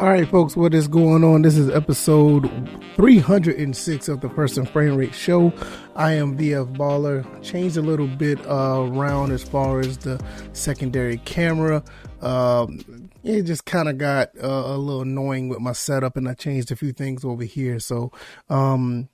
All 0.00 0.08
right, 0.08 0.26
folks, 0.26 0.56
what 0.56 0.72
is 0.72 0.88
going 0.88 1.22
on? 1.24 1.42
This 1.42 1.58
is 1.58 1.68
episode 1.68 2.50
306 2.96 4.08
of 4.08 4.22
the 4.22 4.30
First 4.30 4.56
and 4.56 4.66
Frame 4.66 4.96
Rate 4.96 5.14
Show. 5.14 5.52
I 5.94 6.12
am 6.12 6.38
VF 6.38 6.74
Baller. 6.74 7.22
Changed 7.42 7.76
a 7.76 7.82
little 7.82 8.06
bit 8.06 8.38
uh, 8.46 8.88
around 8.88 9.30
as 9.30 9.42
far 9.42 9.78
as 9.78 9.98
the 9.98 10.18
secondary 10.54 11.18
camera. 11.18 11.84
Um, 12.22 13.10
it 13.24 13.42
just 13.42 13.66
kind 13.66 13.90
of 13.90 13.98
got 13.98 14.30
uh, 14.42 14.46
a 14.46 14.78
little 14.78 15.02
annoying 15.02 15.50
with 15.50 15.60
my 15.60 15.72
setup, 15.72 16.16
and 16.16 16.26
I 16.26 16.32
changed 16.32 16.72
a 16.72 16.76
few 16.76 16.94
things 16.94 17.22
over 17.22 17.44
here. 17.44 17.78
So, 17.78 18.10
um, 18.48 19.10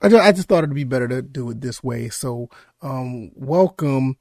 I 0.00 0.08
just, 0.08 0.22
I 0.22 0.30
just 0.30 0.48
thought 0.48 0.62
it'd 0.62 0.72
be 0.72 0.84
better 0.84 1.08
to 1.08 1.22
do 1.22 1.50
it 1.50 1.60
this 1.60 1.82
way. 1.82 2.10
So, 2.10 2.48
um, 2.80 3.32
welcome 3.34 4.18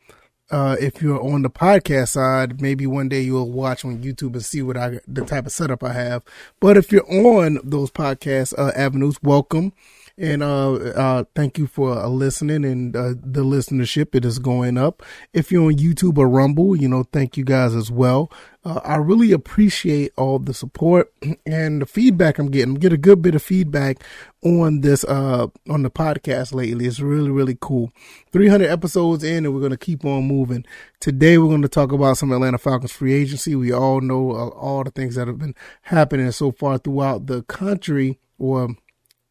uh, 0.51 0.75
if 0.79 1.01
you're 1.01 1.21
on 1.21 1.41
the 1.41 1.49
podcast 1.49 2.09
side, 2.09 2.61
maybe 2.61 2.85
one 2.85 3.07
day 3.09 3.21
you'll 3.21 3.51
watch 3.51 3.85
on 3.85 4.03
YouTube 4.03 4.33
and 4.33 4.43
see 4.43 4.61
what 4.61 4.77
I 4.77 4.99
the 5.07 5.23
type 5.25 5.45
of 5.45 5.51
setup 5.51 5.83
I 5.83 5.93
have. 5.93 6.23
But 6.59 6.77
if 6.77 6.91
you're 6.91 7.09
on 7.09 7.59
those 7.63 7.89
podcast 7.89 8.53
uh, 8.57 8.71
avenues, 8.75 9.17
welcome 9.23 9.73
and 10.17 10.44
uh, 10.44 10.73
uh, 10.73 11.23
thank 11.36 11.58
you 11.58 11.67
for 11.67 11.97
uh, 11.97 12.08
listening 12.08 12.66
and 12.66 12.95
uh, 12.95 13.09
the 13.09 13.44
listenership. 13.44 14.13
It 14.13 14.25
is 14.25 14.39
going 14.39 14.77
up. 14.77 15.03
If 15.33 15.52
you're 15.52 15.66
on 15.66 15.75
YouTube 15.75 16.17
or 16.17 16.27
Rumble, 16.27 16.75
you 16.75 16.88
know, 16.88 17.03
thank 17.11 17.38
you 17.38 17.44
guys 17.44 17.73
as 17.75 17.91
well. 17.91 18.31
Uh, 18.63 18.80
I 18.83 18.97
really 18.97 19.31
appreciate 19.31 20.11
all 20.17 20.38
the 20.38 20.53
support 20.53 21.11
and 21.45 21.81
the 21.81 21.86
feedback 21.86 22.38
I'm 22.38 22.52
getting. 22.52 22.75
Get 22.75 22.94
a 22.94 22.97
good 22.97 23.21
bit 23.21 23.36
of 23.36 23.41
feedback 23.41 24.03
on 24.44 24.81
this 24.81 25.03
uh 25.03 25.47
on 25.69 25.83
the 25.83 25.89
podcast 25.89 26.53
lately. 26.53 26.86
It's 26.86 26.99
really 26.99 27.31
really 27.31 27.58
cool. 27.59 27.91
300 28.31 28.69
episodes 28.69 29.23
in, 29.23 29.45
and 29.45 29.55
we're 29.55 29.61
gonna 29.61 29.77
keep 29.77 30.05
on 30.05 30.27
moving. 30.27 30.66
Today 30.99 31.38
we're 31.38 31.58
to 31.61 31.67
talk 31.67 31.91
about 31.91 32.17
some 32.17 32.31
Atlanta 32.31 32.58
Falcons 32.59 32.91
free 32.91 33.14
agency. 33.14 33.55
We 33.55 33.71
all 33.71 34.02
know 34.02 34.31
uh, 34.31 34.49
all 34.49 34.83
the 34.83 34.91
things 34.91 35.16
that 35.16 35.27
have 35.27 35.39
been 35.39 35.55
happening 35.83 36.31
so 36.31 36.52
far 36.52 36.77
throughout 36.77 37.25
the 37.25 37.41
country 37.43 38.19
or 38.38 38.75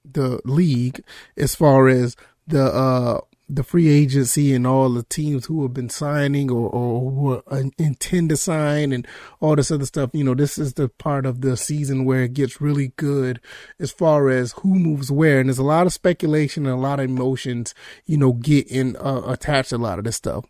the 0.05 0.41
league 0.45 1.03
as 1.37 1.55
far 1.55 1.89
as 1.89 2.17
the 2.47 2.65
uh 2.65 3.21
the 3.53 3.65
free 3.65 3.89
agency 3.89 4.55
and 4.55 4.65
all 4.67 4.89
the 4.91 5.03
teams 5.03 5.47
who 5.47 5.63
have 5.63 5.75
been 5.75 5.89
signing 5.89 6.51
or, 6.51 6.71
or 6.71 7.11
who 7.11 7.33
are, 7.33 7.63
intend 7.79 8.29
to 8.31 8.37
sign 8.37 8.93
and 8.93 9.07
all 9.41 9.57
this 9.57 9.73
other 9.73 9.87
stuff. 9.87 10.11
You 10.13 10.23
know, 10.23 10.35
this 10.35 10.57
is 10.57 10.75
the 10.75 10.89
part 10.89 11.27
of 11.27 11.41
the 11.41 11.57
season 11.57 12.05
where 12.05 12.23
it 12.23 12.35
gets 12.35 12.61
really 12.61 12.93
good 12.97 13.41
as 13.81 13.91
far 13.91 14.31
as 14.31 14.53
who 14.53 14.77
moves 14.77 15.11
where. 15.11 15.41
And 15.41 15.49
there's 15.49 15.59
a 15.59 15.65
lot 15.65 15.87
of 15.87 15.93
speculation 15.93 16.65
and 16.65 16.75
a 16.75 16.81
lot 16.81 17.01
of 17.01 17.07
emotions, 17.07 17.75
you 18.07 18.17
know, 18.17 18.35
get 18.35 18.69
in, 18.69 18.97
uh, 18.97 19.23
attached 19.27 19.71
to 19.71 19.77
a 19.77 19.79
lot 19.79 19.99
of 19.99 20.05
this 20.05 20.17
stuff. 20.17 20.45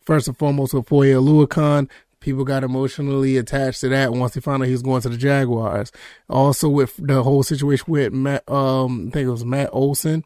First 0.00 0.28
and 0.28 0.38
foremost, 0.38 0.72
with 0.72 0.88
Foye 0.88 1.08
Oluokun, 1.08 1.90
people 2.26 2.44
got 2.44 2.64
emotionally 2.64 3.36
attached 3.36 3.80
to 3.80 3.88
that 3.88 4.12
once 4.12 4.34
they 4.34 4.40
found 4.40 4.60
out 4.60 4.66
he 4.66 4.72
was 4.72 4.82
going 4.82 5.00
to 5.00 5.08
the 5.08 5.16
Jaguars. 5.16 5.92
Also 6.28 6.68
with 6.68 6.96
the 6.96 7.22
whole 7.22 7.44
situation 7.44 7.84
with 7.86 8.12
Matt, 8.12 8.42
um, 8.50 9.06
I 9.08 9.10
think 9.12 9.28
it 9.28 9.30
was 9.30 9.44
Matt 9.44 9.70
Olson 9.72 10.24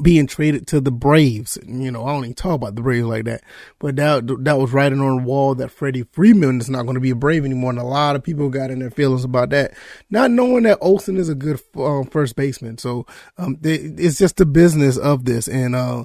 being 0.00 0.28
traded 0.28 0.68
to 0.68 0.80
the 0.80 0.92
Braves. 0.92 1.58
You 1.66 1.90
know, 1.90 2.06
I 2.06 2.12
don't 2.12 2.22
even 2.22 2.34
talk 2.34 2.54
about 2.54 2.76
the 2.76 2.82
Braves 2.82 3.08
like 3.08 3.24
that, 3.24 3.42
but 3.80 3.96
that 3.96 4.28
that 4.44 4.58
was 4.58 4.72
writing 4.72 5.00
on 5.00 5.16
the 5.16 5.22
wall 5.24 5.56
that 5.56 5.72
Freddie 5.72 6.04
Freeman 6.04 6.60
is 6.60 6.70
not 6.70 6.84
going 6.84 6.94
to 6.94 7.00
be 7.00 7.10
a 7.10 7.16
Brave 7.16 7.44
anymore, 7.44 7.70
and 7.70 7.80
a 7.80 7.84
lot 7.84 8.14
of 8.14 8.22
people 8.22 8.48
got 8.48 8.70
in 8.70 8.78
their 8.78 8.92
feelings 8.92 9.24
about 9.24 9.50
that, 9.50 9.74
not 10.10 10.30
knowing 10.30 10.62
that 10.62 10.78
Olson 10.80 11.16
is 11.16 11.28
a 11.28 11.34
good 11.34 11.60
um, 11.76 12.04
first 12.04 12.36
baseman. 12.36 12.78
So 12.78 13.06
um, 13.38 13.58
they, 13.60 13.74
it's 13.74 14.18
just 14.18 14.36
the 14.36 14.46
business 14.46 14.96
of 14.96 15.24
this, 15.24 15.48
and 15.48 15.74
uh, 15.74 16.04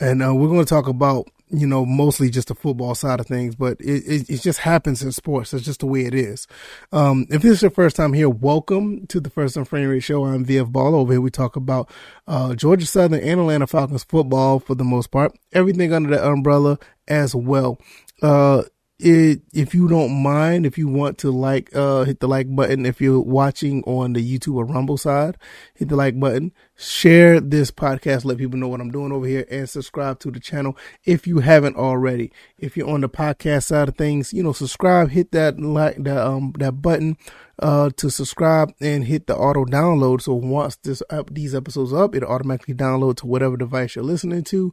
and 0.00 0.22
uh, 0.22 0.34
we're 0.34 0.48
going 0.48 0.64
to 0.64 0.64
talk 0.64 0.88
about 0.88 1.28
you 1.50 1.66
know, 1.66 1.86
mostly 1.86 2.30
just 2.30 2.48
the 2.48 2.54
football 2.54 2.94
side 2.94 3.20
of 3.20 3.26
things, 3.26 3.56
but 3.56 3.80
it, 3.80 4.04
it, 4.06 4.30
it, 4.30 4.42
just 4.42 4.60
happens 4.60 5.02
in 5.02 5.12
sports. 5.12 5.54
It's 5.54 5.64
just 5.64 5.80
the 5.80 5.86
way 5.86 6.04
it 6.04 6.14
is. 6.14 6.46
Um, 6.92 7.26
if 7.30 7.42
this 7.42 7.52
is 7.52 7.62
your 7.62 7.70
first 7.70 7.96
time 7.96 8.12
here, 8.12 8.28
welcome 8.28 9.06
to 9.08 9.20
the 9.20 9.30
First 9.30 9.56
and 9.56 9.66
Frame 9.66 9.88
Rate 9.88 10.02
Show. 10.02 10.24
I'm 10.24 10.44
VF 10.44 10.70
Ball. 10.70 10.94
Over 10.94 11.14
here, 11.14 11.20
we 11.20 11.30
talk 11.30 11.56
about 11.56 11.90
uh, 12.26 12.54
Georgia 12.54 12.86
Southern 12.86 13.20
and 13.20 13.40
Atlanta 13.40 13.66
Falcons 13.66 14.04
football 14.04 14.60
for 14.60 14.74
the 14.74 14.84
most 14.84 15.10
part, 15.10 15.32
everything 15.52 15.92
under 15.92 16.10
the 16.10 16.26
umbrella 16.26 16.78
as 17.06 17.34
well. 17.34 17.78
Uh, 18.22 18.64
it, 18.98 19.42
if 19.52 19.74
you 19.74 19.86
don't 19.86 20.22
mind, 20.22 20.66
if 20.66 20.76
you 20.76 20.88
want 20.88 21.18
to 21.18 21.30
like, 21.30 21.74
uh, 21.74 22.02
hit 22.02 22.18
the 22.18 22.26
like 22.26 22.54
button. 22.54 22.84
If 22.84 23.00
you're 23.00 23.20
watching 23.20 23.84
on 23.84 24.12
the 24.12 24.38
YouTube 24.38 24.56
or 24.56 24.64
Rumble 24.64 24.96
side, 24.96 25.36
hit 25.74 25.88
the 25.88 25.94
like 25.94 26.18
button, 26.18 26.52
share 26.76 27.40
this 27.40 27.70
podcast, 27.70 28.24
let 28.24 28.38
people 28.38 28.58
know 28.58 28.66
what 28.66 28.80
I'm 28.80 28.90
doing 28.90 29.12
over 29.12 29.26
here 29.26 29.46
and 29.48 29.68
subscribe 29.68 30.18
to 30.20 30.32
the 30.32 30.40
channel 30.40 30.76
if 31.04 31.28
you 31.28 31.38
haven't 31.38 31.76
already. 31.76 32.32
If 32.58 32.76
you're 32.76 32.90
on 32.90 33.02
the 33.02 33.08
podcast 33.08 33.64
side 33.64 33.88
of 33.88 33.96
things, 33.96 34.32
you 34.32 34.42
know, 34.42 34.52
subscribe, 34.52 35.10
hit 35.10 35.30
that 35.30 35.60
like, 35.60 36.02
that, 36.02 36.26
um, 36.26 36.54
that 36.58 36.82
button, 36.82 37.16
uh, 37.60 37.90
to 37.96 38.10
subscribe 38.10 38.72
and 38.80 39.04
hit 39.04 39.28
the 39.28 39.36
auto 39.36 39.64
download. 39.64 40.22
So 40.22 40.34
once 40.34 40.76
this 40.76 41.04
up, 41.08 41.32
these 41.32 41.54
episodes 41.54 41.92
up, 41.92 42.16
it'll 42.16 42.30
automatically 42.30 42.74
download 42.74 43.16
to 43.18 43.26
whatever 43.26 43.56
device 43.56 43.94
you're 43.94 44.04
listening 44.04 44.42
to 44.44 44.72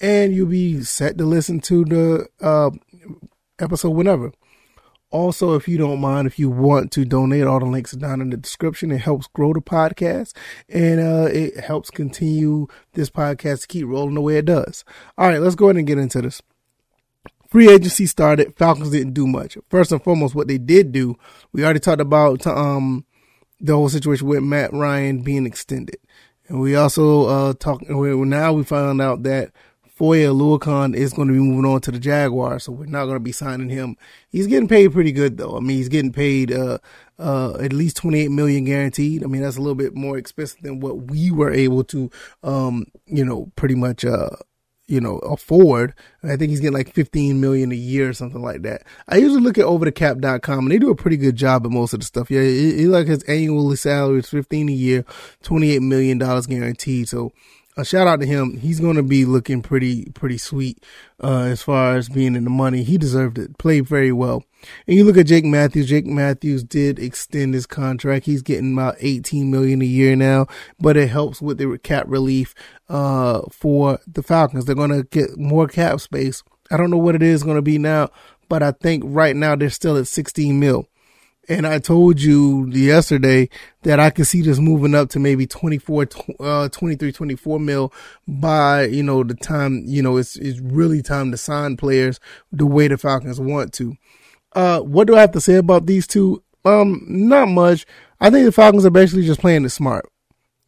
and 0.00 0.34
you'll 0.34 0.48
be 0.48 0.82
set 0.82 1.16
to 1.18 1.24
listen 1.24 1.60
to 1.60 1.84
the, 1.84 2.26
uh, 2.40 2.70
episode 3.62 3.90
whenever. 3.90 4.32
Also, 5.10 5.54
if 5.54 5.68
you 5.68 5.76
don't 5.76 6.00
mind, 6.00 6.26
if 6.26 6.38
you 6.38 6.48
want 6.48 6.90
to 6.92 7.04
donate, 7.04 7.44
all 7.44 7.60
the 7.60 7.66
links 7.66 7.92
are 7.92 7.98
down 7.98 8.22
in 8.22 8.30
the 8.30 8.36
description. 8.36 8.90
It 8.90 9.02
helps 9.02 9.26
grow 9.26 9.52
the 9.52 9.60
podcast 9.60 10.34
and 10.70 11.00
uh, 11.00 11.28
it 11.30 11.60
helps 11.60 11.90
continue 11.90 12.66
this 12.94 13.10
podcast 13.10 13.62
to 13.62 13.66
keep 13.68 13.86
rolling 13.86 14.14
the 14.14 14.22
way 14.22 14.38
it 14.38 14.46
does. 14.46 14.84
All 15.18 15.28
right, 15.28 15.40
let's 15.40 15.54
go 15.54 15.66
ahead 15.66 15.76
and 15.76 15.86
get 15.86 15.98
into 15.98 16.22
this. 16.22 16.40
Free 17.50 17.68
agency 17.68 18.06
started. 18.06 18.56
Falcons 18.56 18.88
didn't 18.88 19.12
do 19.12 19.26
much. 19.26 19.58
First 19.68 19.92
and 19.92 20.02
foremost, 20.02 20.34
what 20.34 20.48
they 20.48 20.56
did 20.56 20.92
do, 20.92 21.16
we 21.52 21.62
already 21.62 21.80
talked 21.80 22.00
about 22.00 22.46
um, 22.46 23.04
the 23.60 23.74
whole 23.74 23.90
situation 23.90 24.26
with 24.26 24.42
Matt 24.42 24.72
Ryan 24.72 25.20
being 25.20 25.44
extended. 25.44 25.98
And 26.48 26.58
we 26.58 26.74
also 26.74 27.26
uh, 27.26 27.52
talked, 27.52 27.86
now 27.90 28.52
we 28.54 28.64
found 28.64 29.02
out 29.02 29.24
that 29.24 29.52
Foye 30.02 30.24
Oluokun 30.24 30.96
is 30.96 31.12
going 31.12 31.28
to 31.28 31.34
be 31.34 31.38
moving 31.38 31.64
on 31.64 31.80
to 31.82 31.92
the 31.92 32.00
Jaguars, 32.00 32.64
so 32.64 32.72
we're 32.72 32.86
not 32.86 33.04
going 33.04 33.14
to 33.14 33.20
be 33.20 33.30
signing 33.30 33.68
him. 33.68 33.96
He's 34.30 34.48
getting 34.48 34.66
paid 34.66 34.90
pretty 34.90 35.12
good 35.12 35.36
though. 35.36 35.56
I 35.56 35.60
mean, 35.60 35.76
he's 35.76 35.88
getting 35.88 36.10
paid 36.10 36.50
uh, 36.50 36.78
uh, 37.20 37.54
at 37.60 37.72
least 37.72 37.98
28 37.98 38.32
million 38.32 38.64
guaranteed. 38.64 39.22
I 39.22 39.28
mean, 39.28 39.42
that's 39.42 39.58
a 39.58 39.60
little 39.60 39.76
bit 39.76 39.94
more 39.94 40.18
expensive 40.18 40.60
than 40.60 40.80
what 40.80 41.08
we 41.08 41.30
were 41.30 41.52
able 41.52 41.84
to, 41.84 42.10
um, 42.42 42.86
you 43.06 43.24
know, 43.24 43.52
pretty 43.54 43.76
much, 43.76 44.04
uh, 44.04 44.30
you 44.88 45.00
know, 45.00 45.18
afford. 45.18 45.94
I 46.24 46.34
think 46.34 46.50
he's 46.50 46.58
getting 46.58 46.76
like 46.76 46.92
15 46.92 47.40
million 47.40 47.70
a 47.70 47.76
year 47.76 48.08
or 48.08 48.12
something 48.12 48.42
like 48.42 48.62
that. 48.62 48.82
I 49.06 49.18
usually 49.18 49.40
look 49.40 49.56
at 49.56 49.66
overthecap.com 49.66 50.58
and 50.58 50.72
they 50.72 50.80
do 50.80 50.90
a 50.90 50.96
pretty 50.96 51.16
good 51.16 51.36
job 51.36 51.64
at 51.64 51.70
most 51.70 51.94
of 51.94 52.00
the 52.00 52.06
stuff. 52.06 52.28
Yeah, 52.28 52.40
it 52.40 52.88
like 52.88 53.06
his 53.06 53.22
annual 53.22 53.76
salary 53.76 54.18
is 54.18 54.28
15 54.28 54.68
a 54.68 54.72
year, 54.72 55.04
28 55.44 55.80
million 55.80 56.18
dollars 56.18 56.48
guaranteed. 56.48 57.08
So 57.08 57.30
a 57.76 57.84
shout 57.84 58.06
out 58.06 58.20
to 58.20 58.26
him. 58.26 58.58
He's 58.58 58.80
going 58.80 58.96
to 58.96 59.02
be 59.02 59.24
looking 59.24 59.62
pretty, 59.62 60.06
pretty 60.10 60.38
sweet, 60.38 60.84
uh, 61.22 61.42
as 61.42 61.62
far 61.62 61.96
as 61.96 62.08
being 62.08 62.36
in 62.36 62.44
the 62.44 62.50
money. 62.50 62.82
He 62.82 62.98
deserved 62.98 63.38
it. 63.38 63.56
Played 63.58 63.86
very 63.86 64.12
well. 64.12 64.44
And 64.86 64.96
you 64.96 65.04
look 65.04 65.16
at 65.16 65.26
Jake 65.26 65.44
Matthews. 65.44 65.88
Jake 65.88 66.06
Matthews 66.06 66.62
did 66.62 66.98
extend 66.98 67.54
his 67.54 67.66
contract. 67.66 68.26
He's 68.26 68.42
getting 68.42 68.74
about 68.74 68.96
18 69.00 69.50
million 69.50 69.80
a 69.82 69.86
year 69.86 70.14
now, 70.16 70.46
but 70.78 70.96
it 70.96 71.08
helps 71.08 71.40
with 71.40 71.58
the 71.58 71.78
cap 71.78 72.04
relief, 72.08 72.54
uh, 72.88 73.42
for 73.50 73.98
the 74.06 74.22
Falcons. 74.22 74.66
They're 74.66 74.74
going 74.74 74.90
to 74.90 75.04
get 75.04 75.38
more 75.38 75.66
cap 75.66 76.00
space. 76.00 76.42
I 76.70 76.76
don't 76.76 76.90
know 76.90 76.98
what 76.98 77.14
it 77.14 77.22
is 77.22 77.42
going 77.42 77.56
to 77.56 77.62
be 77.62 77.78
now, 77.78 78.10
but 78.48 78.62
I 78.62 78.72
think 78.72 79.02
right 79.06 79.34
now 79.34 79.56
they're 79.56 79.70
still 79.70 79.96
at 79.96 80.06
16 80.06 80.58
mil. 80.60 80.86
And 81.48 81.66
I 81.66 81.80
told 81.80 82.20
you 82.20 82.68
yesterday 82.68 83.48
that 83.82 83.98
I 83.98 84.10
could 84.10 84.28
see 84.28 84.42
this 84.42 84.60
moving 84.60 84.94
up 84.94 85.08
to 85.10 85.18
maybe 85.18 85.46
24, 85.46 86.08
uh, 86.38 86.68
23, 86.68 87.10
24 87.10 87.58
mil 87.58 87.92
by, 88.28 88.84
you 88.84 89.02
know, 89.02 89.24
the 89.24 89.34
time, 89.34 89.82
you 89.84 90.02
know, 90.02 90.18
it's, 90.18 90.36
it's 90.36 90.60
really 90.60 91.02
time 91.02 91.32
to 91.32 91.36
sign 91.36 91.76
players 91.76 92.20
the 92.52 92.64
way 92.64 92.86
the 92.86 92.96
Falcons 92.96 93.40
want 93.40 93.72
to. 93.74 93.96
Uh, 94.54 94.80
what 94.80 95.06
do 95.06 95.16
I 95.16 95.20
have 95.20 95.32
to 95.32 95.40
say 95.40 95.56
about 95.56 95.86
these 95.86 96.06
two? 96.06 96.42
Um, 96.64 97.04
not 97.08 97.48
much. 97.48 97.86
I 98.20 98.30
think 98.30 98.44
the 98.44 98.52
Falcons 98.52 98.86
are 98.86 98.90
basically 98.90 99.26
just 99.26 99.40
playing 99.40 99.64
it 99.64 99.70
smart. 99.70 100.06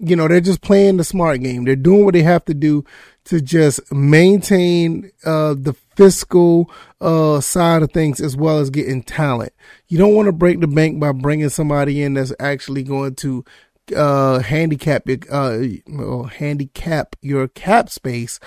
You 0.01 0.17
know, 0.17 0.27
they're 0.27 0.41
just 0.41 0.61
playing 0.61 0.97
the 0.97 1.05
smart 1.05 1.41
game. 1.41 1.65
They're 1.65 1.77
doing 1.77 2.05
what 2.05 2.15
they 2.15 2.23
have 2.23 2.45
to 2.47 2.55
do 2.55 2.85
to 3.25 3.41
just 3.41 3.93
maintain 3.93 5.11
uh, 5.25 5.55
the 5.55 5.75
fiscal 5.97 6.71
uh, 7.01 7.41
side 7.41 7.83
of 7.83 7.93
things 7.93 8.21
as 8.21 8.37
well 8.37 8.59
as 8.59 8.71
getting 8.71 9.03
talent. 9.03 9.53
You 9.89 9.99
don't 9.99 10.15
want 10.15 10.27
to 10.27 10.33
break 10.33 10.61
the 10.61 10.67
bank 10.67 11.01
by 11.01 11.13
bringing 11.13 11.49
somebody 11.49 12.03
in 12.03 12.15
that's 12.15 12.33
actually 12.39 12.83
going 12.83 13.15
to 13.17 13.45
uh, 13.95 14.41
handicap 14.41 15.09
uh, 15.31 15.59
handicap 16.25 17.17
your 17.21 17.49
cap 17.49 17.89
space. 17.89 18.41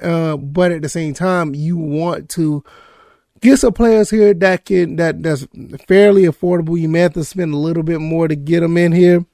Uh, 0.00 0.36
but 0.36 0.72
at 0.72 0.82
the 0.82 0.88
same 0.88 1.14
time, 1.14 1.54
you 1.54 1.76
want 1.76 2.28
to 2.30 2.62
get 3.40 3.58
some 3.58 3.72
players 3.72 4.10
here 4.10 4.34
that 4.34 4.64
can 4.64 4.96
that 4.96 5.22
that's 5.22 5.46
fairly 5.86 6.22
affordable. 6.22 6.78
You 6.78 6.88
may 6.88 7.00
have 7.00 7.14
to 7.14 7.24
spend 7.24 7.52
a 7.52 7.58
little 7.58 7.82
bit 7.82 8.00
more 8.00 8.28
to 8.28 8.36
get 8.36 8.60
them 8.60 8.76
in 8.76 8.92
here, 8.92 9.24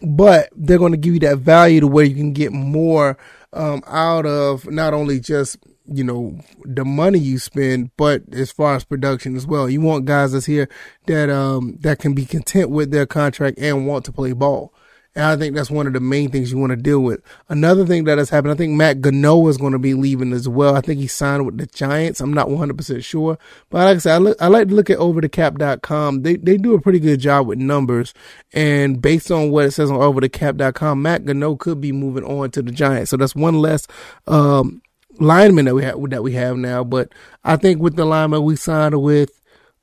but 0.00 0.48
they're 0.54 0.78
going 0.78 0.92
to 0.92 0.98
give 0.98 1.14
you 1.14 1.20
that 1.20 1.38
value 1.38 1.80
to 1.80 1.88
where 1.88 2.04
you 2.04 2.14
can 2.14 2.32
get 2.32 2.52
more 2.52 3.18
um, 3.52 3.82
out 3.86 4.26
of 4.26 4.70
not 4.70 4.94
only 4.94 5.20
just 5.20 5.58
you 5.86 6.04
know, 6.04 6.38
the 6.64 6.84
money 6.84 7.18
you 7.18 7.38
spend, 7.38 7.90
but 7.96 8.22
as 8.32 8.52
far 8.52 8.76
as 8.76 8.84
production 8.84 9.36
as 9.36 9.46
well. 9.46 9.68
You 9.68 9.80
want 9.80 10.04
guys 10.04 10.32
that's 10.32 10.46
here 10.46 10.68
that 11.06 11.28
um 11.30 11.76
that 11.80 11.98
can 11.98 12.14
be 12.14 12.24
content 12.24 12.70
with 12.70 12.90
their 12.90 13.06
contract 13.06 13.58
and 13.58 13.86
want 13.86 14.04
to 14.06 14.12
play 14.12 14.32
ball. 14.32 14.72
And 15.14 15.26
I 15.26 15.36
think 15.36 15.54
that's 15.54 15.70
one 15.70 15.86
of 15.86 15.92
the 15.92 16.00
main 16.00 16.30
things 16.30 16.50
you 16.50 16.58
want 16.58 16.70
to 16.70 16.76
deal 16.76 17.00
with. 17.00 17.20
Another 17.50 17.84
thing 17.84 18.04
that 18.04 18.16
has 18.16 18.30
happened, 18.30 18.52
I 18.52 18.56
think 18.56 18.72
Matt 18.72 19.02
Gono 19.02 19.48
is 19.50 19.58
going 19.58 19.74
to 19.74 19.78
be 19.78 19.92
leaving 19.92 20.32
as 20.32 20.48
well. 20.48 20.74
I 20.74 20.80
think 20.80 21.00
he 21.00 21.06
signed 21.06 21.44
with 21.44 21.58
the 21.58 21.66
Giants. 21.66 22.22
I'm 22.22 22.32
not 22.32 22.48
100% 22.48 23.04
sure. 23.04 23.36
But 23.68 23.84
like 23.84 23.96
I 23.96 23.98
said, 23.98 24.14
I, 24.14 24.18
look, 24.18 24.40
I 24.40 24.46
like 24.46 24.68
to 24.68 24.74
look 24.74 24.88
at 24.88 24.98
overthecap.com. 24.98 26.22
They, 26.22 26.36
they 26.36 26.56
do 26.56 26.74
a 26.74 26.80
pretty 26.80 26.98
good 26.98 27.20
job 27.20 27.46
with 27.46 27.58
numbers. 27.58 28.14
And 28.54 29.02
based 29.02 29.30
on 29.30 29.50
what 29.50 29.66
it 29.66 29.72
says 29.72 29.90
on 29.90 29.98
overthecap.com, 29.98 31.02
Matt 31.02 31.24
Gono 31.24 31.58
could 31.58 31.80
be 31.80 31.92
moving 31.92 32.24
on 32.24 32.50
to 32.52 32.62
the 32.62 32.72
Giants. 32.72 33.10
So 33.10 33.18
that's 33.18 33.36
one 33.36 33.58
less, 33.58 33.86
um, 34.26 34.80
lineman 35.20 35.66
that 35.66 35.74
we 35.74 35.82
have, 35.82 36.08
that 36.08 36.22
we 36.22 36.32
have 36.32 36.56
now. 36.56 36.84
But 36.84 37.12
I 37.44 37.56
think 37.56 37.82
with 37.82 37.96
the 37.96 38.06
lineman 38.06 38.44
we 38.44 38.56
signed 38.56 39.02
with 39.02 39.30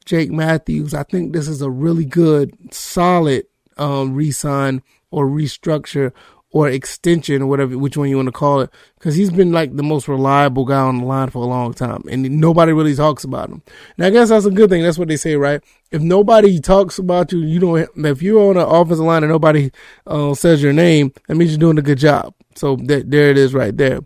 Jake 0.06 0.32
Matthews, 0.32 0.96
I 0.96 1.04
think 1.04 1.34
this 1.34 1.48
is 1.48 1.62
a 1.62 1.70
really 1.70 2.06
good, 2.06 2.74
solid, 2.74 3.46
um, 3.78 4.16
re-sign 4.16 4.82
or 5.12 5.28
restructure 5.28 6.12
or 6.52 6.68
extension 6.68 7.42
or 7.42 7.46
whatever, 7.46 7.78
which 7.78 7.96
one 7.96 8.10
you 8.10 8.16
want 8.16 8.28
to 8.28 8.32
call 8.32 8.62
it, 8.62 8.70
because 8.96 9.16
he's 9.16 9.30
been 9.30 9.52
like 9.52 9.76
the 9.76 9.84
most 9.84 10.08
reliable 10.08 10.66
guy 10.66 10.80
on 10.80 11.00
the 11.00 11.06
line 11.06 11.30
for 11.30 11.44
a 11.44 11.48
long 11.48 11.74
time, 11.74 12.02
and 12.10 12.24
nobody 12.40 12.74
really 12.74 12.96
talks 12.96 13.24
about 13.24 13.50
him. 13.50 13.62
And 13.98 14.06
I 14.06 14.10
guess 14.10 14.30
that's 14.30 14.46
a 14.46 14.52
good 14.52 14.70
thing. 14.70 14.82
That's 14.82 14.98
what 14.98 15.08
they 15.08 15.18
say, 15.18 15.36
right? 15.36 15.62
If 15.92 16.02
nobody 16.02 16.60
talks 16.60 16.98
about 16.98 17.32
you, 17.32 17.40
you 17.40 17.60
don't. 17.60 17.88
If 18.06 18.22
you're 18.22 18.50
on 18.50 18.58
an 18.58 18.68
offensive 18.68 19.06
line 19.06 19.24
and 19.24 19.32
nobody 19.32 19.72
uh, 20.08 20.34
says 20.34 20.64
your 20.64 20.74
name, 20.74 21.14
that 21.28 21.36
means 21.36 21.52
you're 21.52 21.60
doing 21.60 21.78
a 21.78 21.84
good 21.84 22.00
job. 22.00 22.34
So 22.56 22.76
there 22.76 23.30
it 23.30 23.38
is, 23.38 23.54
right 23.54 23.76
there. 23.76 24.00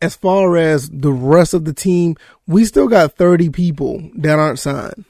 As 0.00 0.16
far 0.16 0.56
as 0.56 0.90
the 0.90 1.12
rest 1.12 1.54
of 1.54 1.64
the 1.64 1.72
team, 1.72 2.16
we 2.48 2.64
still 2.64 2.88
got 2.88 3.16
30 3.16 3.50
people 3.50 4.10
that 4.16 4.40
aren't 4.40 4.58
signed. 4.58 5.04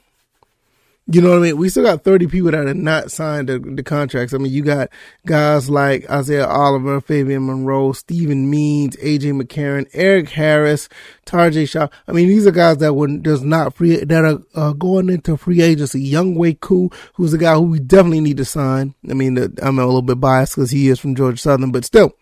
You 1.05 1.19
know 1.21 1.31
what 1.31 1.39
I 1.39 1.41
mean? 1.41 1.57
We 1.57 1.67
still 1.67 1.83
got 1.83 2.05
30 2.05 2.27
people 2.27 2.51
that 2.51 2.65
have 2.65 2.77
not 2.77 3.11
signed 3.11 3.49
the, 3.49 3.59
the, 3.59 3.83
contracts. 3.83 4.33
I 4.33 4.37
mean, 4.37 4.53
you 4.53 4.63
got 4.63 4.89
guys 5.25 5.69
like 5.69 6.09
Isaiah 6.09 6.47
Oliver, 6.47 7.01
Fabian 7.01 7.43
Moreau, 7.43 7.91
Steven 7.91 8.49
Means, 8.49 8.95
AJ 8.95 9.41
McCarron, 9.41 9.85
Erik 9.91 10.29
Harris, 10.29 10.87
Tajae 11.25 11.67
Sharpe. 11.67 11.91
I 12.07 12.13
mean, 12.13 12.29
these 12.29 12.47
are 12.47 12.51
guys 12.51 12.77
that 12.77 12.93
would 12.93 13.21
does 13.21 13.43
not 13.43 13.75
free, 13.75 13.97
that 13.97 14.23
are 14.23 14.39
uh, 14.55 14.71
going 14.71 15.09
into 15.09 15.35
free 15.35 15.61
agency. 15.61 16.09
Younghoe 16.09 16.61
Koo, 16.61 16.89
who's 17.15 17.33
a 17.33 17.37
guy 17.37 17.55
who 17.55 17.63
we 17.63 17.79
definitely 17.79 18.21
need 18.21 18.37
to 18.37 18.45
sign. 18.45 18.95
I 19.09 19.13
mean, 19.13 19.37
I'm 19.61 19.79
a 19.79 19.85
little 19.85 20.03
bit 20.03 20.21
biased 20.21 20.55
because 20.55 20.71
he 20.71 20.87
is 20.87 21.01
from 21.01 21.15
Georgia 21.15 21.37
Southern, 21.37 21.73
but 21.73 21.83
still, 21.83 22.13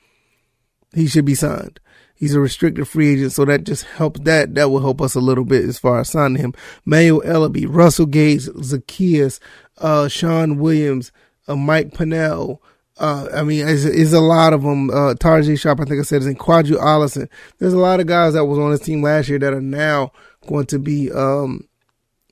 he 0.96 1.06
should 1.06 1.26
be 1.26 1.36
signed. 1.36 1.80
He's 2.22 2.36
a 2.36 2.40
restricted 2.40 2.88
free 2.88 3.14
agent, 3.14 3.32
so 3.32 3.46
that 3.46 3.64
just 3.64 3.84
helps 3.84 4.20
that 4.20 4.54
that 4.54 4.70
will 4.70 4.82
help 4.82 5.02
us 5.02 5.16
a 5.16 5.20
little 5.20 5.44
bit 5.44 5.66
as 5.66 5.80
far 5.80 6.02
as 6.02 6.10
signing 6.10 6.40
him. 6.40 6.54
Manuel 6.86 7.22
Ellaby, 7.22 7.66
Russell 7.68 8.06
Gage, 8.06 8.46
Zaccheaus, 8.46 9.40
uh, 9.80 10.08
Shawn 10.08 10.60
Williams, 10.60 11.12
uh, 11.48 11.56
Mike 11.56 11.96
Pennel. 11.96 12.62
Uh, 13.00 13.28
I 13.34 13.42
mean, 13.42 13.68
it's, 13.68 13.86
it's, 13.86 14.14
a 14.14 14.20
lot 14.20 14.54
of 14.54 14.62
them. 14.62 14.92
Uh, 14.92 15.16
Tajae 15.16 15.60
Sharpe, 15.60 15.80
I 15.80 15.86
think 15.86 16.00
I 16.00 16.04
said, 16.04 16.22
is 16.22 16.28
in 16.28 16.36
Qadree 16.36 16.78
Ollison. 16.78 17.28
There's 17.58 17.74
a 17.74 17.80
lot 17.80 18.00
of 18.00 18.06
guys 18.06 18.34
that 18.34 18.46
was 18.46 18.60
on 18.60 18.70
this 18.70 18.82
team 18.82 19.02
last 19.02 19.28
year 19.28 19.40
that 19.40 19.54
are 19.56 19.60
now 19.60 20.12
going 20.46 20.68
to 20.68 20.78
be, 20.78 21.12
um, 21.12 21.68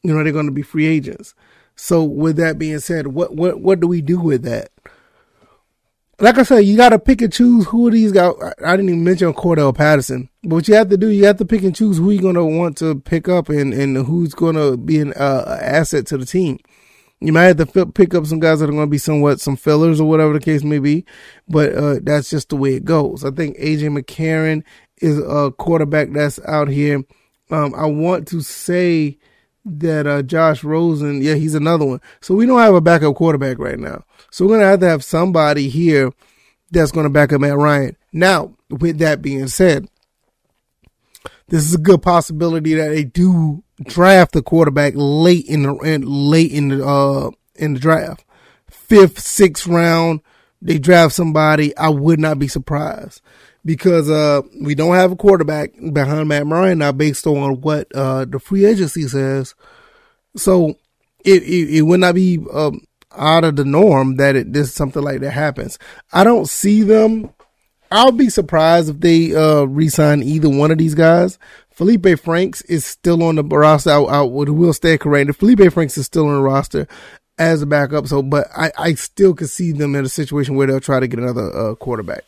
you 0.03 0.13
know, 0.13 0.23
they're 0.23 0.31
going 0.31 0.45
to 0.45 0.51
be 0.51 0.61
free 0.61 0.85
agents. 0.85 1.33
So 1.75 2.03
with 2.03 2.35
that 2.35 2.59
being 2.59 2.77
said, 2.77 3.07
what, 3.07 3.35
what, 3.35 3.59
what 3.59 3.79
do 3.79 3.87
we 3.87 4.03
do 4.03 4.19
with 4.19 4.43
that? 4.43 4.69
Like 6.21 6.37
I 6.37 6.43
said, 6.43 6.59
you 6.59 6.75
got 6.75 6.89
to 6.89 6.99
pick 6.99 7.21
and 7.21 7.31
choose 7.31 7.65
who 7.67 7.89
these 7.89 8.11
guys. 8.11 8.33
I 8.63 8.75
didn't 8.75 8.89
even 8.89 9.05
mention 9.05 9.33
Cordarrelle 9.33 9.75
Patterson, 9.75 10.29
but 10.43 10.55
what 10.55 10.67
you 10.67 10.75
have 10.75 10.89
to 10.89 10.97
do, 10.97 11.07
you 11.07 11.25
have 11.25 11.37
to 11.37 11.45
pick 11.45 11.63
and 11.63 11.73
choose 11.73 11.97
who 11.97 12.11
you're 12.11 12.21
gonna 12.21 12.45
want 12.45 12.77
to 12.79 12.99
pick 12.99 13.29
up 13.29 13.47
and 13.47 13.73
and 13.73 13.95
who's 14.05 14.33
gonna 14.33 14.75
be 14.75 14.99
an 14.99 15.13
uh, 15.13 15.59
asset 15.61 16.05
to 16.07 16.17
the 16.17 16.25
team. 16.25 16.59
You 17.21 17.31
might 17.31 17.45
have 17.45 17.57
to 17.57 17.85
pick 17.85 18.13
up 18.13 18.25
some 18.25 18.39
guys 18.39 18.59
that 18.59 18.69
are 18.69 18.73
going 18.73 18.87
to 18.87 18.89
be 18.91 18.97
somewhat 18.97 19.41
some 19.41 19.57
fillers 19.57 19.99
or 19.99 20.07
whatever 20.07 20.33
the 20.33 20.39
case 20.39 20.63
may 20.63 20.79
be, 20.79 21.03
but 21.49 21.73
uh, 21.73 21.99
that's 22.01 22.29
just 22.29 22.49
the 22.49 22.55
way 22.55 22.75
it 22.75 22.85
goes. 22.85 23.25
I 23.25 23.31
think 23.31 23.57
AJ 23.57 23.97
McCarron 23.97 24.63
is 25.01 25.19
a 25.19 25.51
quarterback 25.51 26.11
that's 26.11 26.39
out 26.45 26.69
here. 26.69 27.03
Um, 27.51 27.73
I 27.75 27.87
want 27.87 28.27
to 28.29 28.41
say 28.41 29.18
that 29.65 30.07
uh, 30.07 30.21
Josh 30.21 30.63
Rosen, 30.63 31.21
yeah, 31.21 31.35
he's 31.35 31.55
another 31.55 31.85
one. 31.85 32.01
So 32.21 32.35
we 32.35 32.45
don't 32.45 32.59
have 32.59 32.75
a 32.75 32.81
backup 32.81 33.15
quarterback 33.15 33.59
right 33.59 33.79
now. 33.79 34.03
So 34.31 34.45
we're 34.45 34.57
going 34.57 34.61
to 34.61 34.67
have 34.67 34.79
to 34.81 34.87
have 34.87 35.03
somebody 35.03 35.69
here 35.69 36.11
that's 36.71 36.91
going 36.91 37.05
to 37.05 37.09
back 37.09 37.33
up 37.33 37.41
Matt 37.41 37.57
Ryan. 37.57 37.95
Now, 38.13 38.55
with 38.69 38.99
that 38.99 39.21
being 39.21 39.47
said, 39.47 39.87
this 41.47 41.65
is 41.65 41.73
a 41.73 41.79
good 41.79 42.01
possibility 42.01 42.75
that 42.75 42.89
they 42.89 43.03
do 43.03 43.63
draft 43.83 44.33
the 44.33 44.41
quarterback 44.41 44.93
late 44.95 45.45
in 45.47 45.63
the 45.63 45.73
late 45.73 46.51
in 46.51 46.67
the 46.69 46.85
uh 46.85 47.31
in 47.55 47.73
the 47.73 47.79
draft, 47.79 48.23
fifth, 48.69 49.19
sixth 49.19 49.65
round. 49.65 50.21
They 50.61 50.77
draft 50.77 51.15
somebody. 51.15 51.75
I 51.77 51.89
would 51.89 52.19
not 52.19 52.37
be 52.37 52.47
surprised 52.47 53.21
because 53.65 54.09
uh 54.09 54.41
we 54.61 54.75
don't 54.75 54.95
have 54.95 55.11
a 55.11 55.15
quarterback 55.15 55.71
behind 55.93 56.27
Matt 56.27 56.45
Ryan 56.45 56.79
now, 56.79 56.91
based 56.91 57.27
on 57.27 57.61
what 57.61 57.87
uh 57.95 58.25
the 58.25 58.39
free 58.39 58.65
agency 58.65 59.07
says. 59.07 59.55
So 60.35 60.75
it 61.25 61.43
it, 61.43 61.77
it 61.77 61.81
would 61.83 61.99
not 61.99 62.15
be 62.15 62.39
um, 62.53 62.81
out 63.15 63.43
of 63.43 63.55
the 63.55 63.65
norm 63.65 64.15
that 64.17 64.35
it 64.35 64.53
this 64.53 64.73
something 64.73 65.03
like 65.03 65.21
that 65.21 65.31
happens. 65.31 65.77
I 66.13 66.23
don't 66.23 66.47
see 66.47 66.83
them. 66.83 67.31
I'll 67.91 68.11
be 68.11 68.29
surprised 68.29 68.89
if 68.89 68.99
they 68.99 69.35
uh 69.35 69.63
resign 69.63 70.23
either 70.23 70.49
one 70.49 70.71
of 70.71 70.77
these 70.77 70.95
guys. 70.95 71.37
Felipe 71.71 72.19
Franks 72.19 72.61
is 72.63 72.83
still 72.85 73.23
on 73.23 73.35
the 73.35 73.43
roster. 73.43 73.89
I, 73.91 74.01
I 74.01 74.21
will 74.21 74.73
stay 74.73 74.97
corrected. 74.97 75.37
Felipe 75.37 75.71
Franks 75.71 75.97
is 75.97 76.05
still 76.05 76.27
on 76.27 76.35
the 76.35 76.41
roster 76.41 76.87
as 77.37 77.61
a 77.61 77.65
backup. 77.65 78.05
So, 78.07 78.21
but 78.21 78.47
I, 78.55 78.71
I 78.77 78.93
still 78.95 79.33
could 79.33 79.49
see 79.49 79.71
them 79.71 79.95
in 79.95 80.03
a 80.03 80.09
situation 80.09 80.55
where 80.55 80.67
they'll 80.67 80.81
try 80.81 80.99
to 80.99 81.07
get 81.07 81.19
another 81.19 81.55
uh, 81.55 81.75
quarterback. 81.75 82.25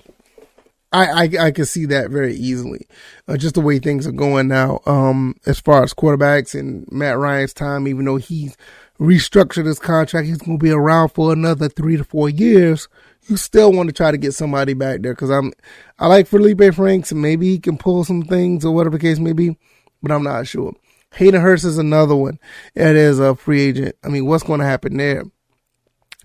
I, 0.93 1.05
I, 1.05 1.29
I 1.48 1.51
can 1.51 1.65
see 1.65 1.86
that 1.86 2.12
very 2.12 2.36
easily. 2.36 2.86
Uh, 3.27 3.38
just 3.38 3.55
the 3.55 3.62
way 3.62 3.79
things 3.79 4.05
are 4.05 4.12
going 4.12 4.50
now, 4.50 4.81
um, 4.86 5.36
as 5.45 5.60
far 5.60 5.83
as 5.83 5.93
quarterbacks 5.93 6.57
and 6.57 6.86
Matt 6.91 7.17
Ryan's 7.17 7.53
time, 7.53 7.88
even 7.88 8.05
though 8.05 8.17
he's 8.17 8.57
restructured 9.01 9.65
his 9.65 9.79
contract. 9.79 10.27
He's 10.27 10.38
going 10.38 10.60
to 10.60 10.63
be 10.63 10.71
around 10.71 11.10
for 11.10 11.33
another 11.33 11.67
three 11.67 11.98
to 11.98 12.03
four 12.03 12.29
years. 12.29 12.88
You 13.27 13.36
still 13.36 13.71
want 13.74 13.89
to 13.89 13.93
try 13.93 14.12
to 14.12 14.17
get 14.17 14.33
somebody 14.33 14.74
back 14.74 15.01
there 15.01 15.13
because 15.13 15.31
I'm, 15.31 15.51
I 15.98 16.07
like 16.07 16.27
Felipe 16.27 16.74
Franks 16.75 17.12
maybe 17.12 17.48
he 17.48 17.60
can 17.60 17.77
pull 17.77 18.03
some 18.03 18.21
things 18.21 18.63
or 18.63 18.74
whatever 18.74 18.98
the 18.98 19.01
case 19.01 19.19
may 19.19 19.33
be, 19.33 19.57
but 20.03 20.12
I'm 20.12 20.24
not 20.24 20.48
sure. 20.48 20.74
Hayden 21.15 21.41
Hurst 21.41 21.65
is 21.65 21.77
another 21.77 22.15
one 22.15 22.39
that 22.75 22.95
is 22.95 23.19
a 23.19 23.36
free 23.36 23.62
agent. 23.62 23.95
I 24.03 24.10
mean, 24.10 24.27
what's 24.27 24.43
going 24.43 24.60
to 24.60 24.65
happen 24.65 24.98
there? 24.98 25.24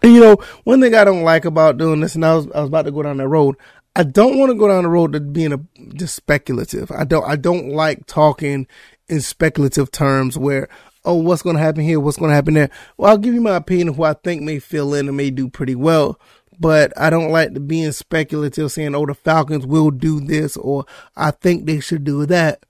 And 0.02 0.14
you 0.14 0.20
know, 0.20 0.36
one 0.64 0.80
thing 0.80 0.94
I 0.94 1.04
don't 1.04 1.22
like 1.22 1.46
about 1.46 1.78
doing 1.78 2.00
this, 2.00 2.14
and 2.14 2.24
I 2.24 2.34
was, 2.34 2.46
I 2.54 2.60
was 2.60 2.68
about 2.68 2.82
to 2.82 2.92
go 2.92 3.02
down 3.02 3.16
that 3.16 3.28
road. 3.28 3.56
I 3.96 4.02
don't 4.02 4.38
want 4.38 4.50
to 4.50 4.54
go 4.54 4.68
down 4.68 4.82
the 4.82 4.90
road 4.90 5.14
to 5.14 5.20
being 5.20 5.54
a 5.54 5.60
just 5.94 6.14
speculative. 6.14 6.90
I 6.90 7.04
don't 7.04 7.26
I 7.26 7.36
don't 7.36 7.70
like 7.70 8.06
talking 8.06 8.66
in 9.08 9.22
speculative 9.22 9.90
terms 9.90 10.36
where 10.36 10.68
oh, 11.06 11.14
what's 11.14 11.40
going 11.40 11.56
to 11.56 11.62
happen 11.62 11.82
here? 11.82 11.98
What's 11.98 12.18
going 12.18 12.28
to 12.28 12.34
happen 12.34 12.54
there? 12.54 12.68
Well, 12.98 13.10
I'll 13.10 13.18
give 13.18 13.32
you 13.32 13.40
my 13.40 13.56
opinion 13.56 13.88
of 13.88 13.96
who 13.96 14.02
I 14.02 14.12
think 14.12 14.42
may 14.42 14.58
fill 14.58 14.92
in 14.92 15.08
and 15.08 15.16
may 15.16 15.30
do 15.30 15.48
pretty 15.48 15.74
well. 15.74 16.20
But 16.58 16.92
I 16.96 17.08
don't 17.08 17.30
like 17.30 17.54
to 17.54 17.60
be 17.60 17.80
in 17.82 17.92
speculative 17.92 18.72
saying, 18.72 18.94
oh, 18.94 19.06
the 19.06 19.14
Falcons 19.14 19.66
will 19.66 19.90
do 19.90 20.20
this 20.20 20.56
or 20.56 20.84
I 21.14 21.30
think 21.30 21.64
they 21.64 21.80
should 21.80 22.04
do 22.04 22.26
that. 22.26 22.66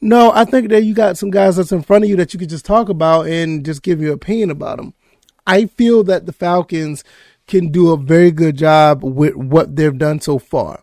No, 0.00 0.30
I 0.32 0.44
think 0.44 0.68
that 0.68 0.84
you 0.84 0.94
got 0.94 1.16
some 1.16 1.30
guys 1.30 1.56
that's 1.56 1.72
in 1.72 1.82
front 1.82 2.04
of 2.04 2.10
you 2.10 2.16
that 2.16 2.32
you 2.34 2.38
could 2.38 2.50
just 2.50 2.66
talk 2.66 2.88
about 2.88 3.26
and 3.26 3.64
just 3.64 3.82
give 3.82 4.00
your 4.00 4.12
opinion 4.12 4.50
about 4.50 4.76
them. 4.76 4.94
I 5.46 5.66
feel 5.66 6.04
that 6.04 6.26
the 6.26 6.32
Falcons 6.32 7.02
can 7.46 7.70
do 7.70 7.92
a 7.92 7.96
very 7.96 8.30
good 8.30 8.56
job 8.56 9.02
with 9.02 9.36
what 9.36 9.76
they've 9.76 9.98
done 9.98 10.20
so 10.20 10.38
far. 10.38 10.82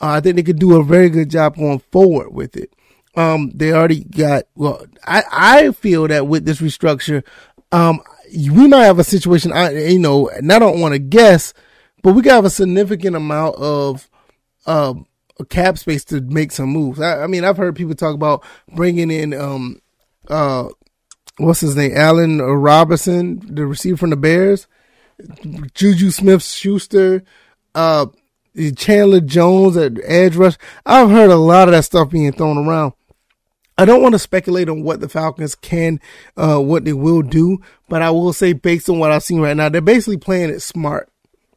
Uh, 0.00 0.08
I 0.08 0.20
think 0.20 0.36
they 0.36 0.42
could 0.42 0.58
do 0.58 0.76
a 0.76 0.84
very 0.84 1.08
good 1.08 1.30
job 1.30 1.56
going 1.56 1.78
forward 1.90 2.32
with 2.32 2.56
it 2.56 2.72
um, 3.16 3.50
they 3.54 3.72
already 3.72 4.04
got, 4.04 4.44
well, 4.54 4.84
I, 5.04 5.22
I 5.32 5.70
feel 5.72 6.06
that 6.08 6.26
with 6.26 6.44
this 6.44 6.60
restructure, 6.60 7.24
um, 7.72 8.00
we 8.30 8.68
might 8.68 8.84
have 8.84 8.98
a 8.98 9.04
situation, 9.04 9.52
I, 9.52 9.70
you 9.70 9.98
know, 9.98 10.28
and 10.28 10.52
I 10.52 10.58
don't 10.58 10.80
want 10.80 10.92
to 10.92 10.98
guess, 10.98 11.54
but 12.02 12.12
we 12.12 12.22
got 12.22 12.44
a 12.44 12.50
significant 12.50 13.16
amount 13.16 13.56
of, 13.56 14.08
uh, 14.66 14.94
cap 15.48 15.78
space 15.78 16.04
to 16.04 16.20
make 16.20 16.52
some 16.52 16.68
moves. 16.68 17.00
I, 17.00 17.22
I 17.22 17.26
mean, 17.26 17.44
I've 17.44 17.56
heard 17.56 17.74
people 17.76 17.94
talk 17.94 18.14
about 18.14 18.44
bringing 18.74 19.10
in, 19.10 19.32
um, 19.32 19.80
uh, 20.28 20.68
what's 21.38 21.60
his 21.60 21.74
name? 21.74 21.92
Allen 21.94 22.40
Robinson, 22.40 23.40
the 23.54 23.66
receiver 23.66 23.96
from 23.96 24.10
the 24.10 24.16
Bears, 24.16 24.66
Juju 25.74 26.10
Smith 26.10 26.42
Schuster, 26.42 27.22
uh, 27.74 28.06
Chandler 28.76 29.20
Jones 29.20 29.76
at 29.76 29.98
edge 30.04 30.36
rush. 30.36 30.56
I've 30.84 31.10
heard 31.10 31.30
a 31.30 31.36
lot 31.36 31.68
of 31.68 31.72
that 31.72 31.84
stuff 31.84 32.10
being 32.10 32.32
thrown 32.32 32.58
around. 32.58 32.92
I 33.78 33.84
don't 33.84 34.00
want 34.00 34.14
to 34.14 34.18
speculate 34.18 34.70
on 34.70 34.82
what 34.82 35.00
the 35.00 35.08
Falcons 35.08 35.54
can, 35.54 36.00
uh, 36.36 36.58
what 36.58 36.84
they 36.86 36.94
will 36.94 37.20
do, 37.20 37.58
but 37.88 38.00
I 38.00 38.10
will 38.10 38.32
say 38.32 38.54
based 38.54 38.88
on 38.88 38.98
what 38.98 39.12
I've 39.12 39.22
seen 39.22 39.40
right 39.40 39.56
now, 39.56 39.68
they're 39.68 39.82
basically 39.82 40.16
playing 40.16 40.48
it 40.48 40.60
smart. 40.60 41.10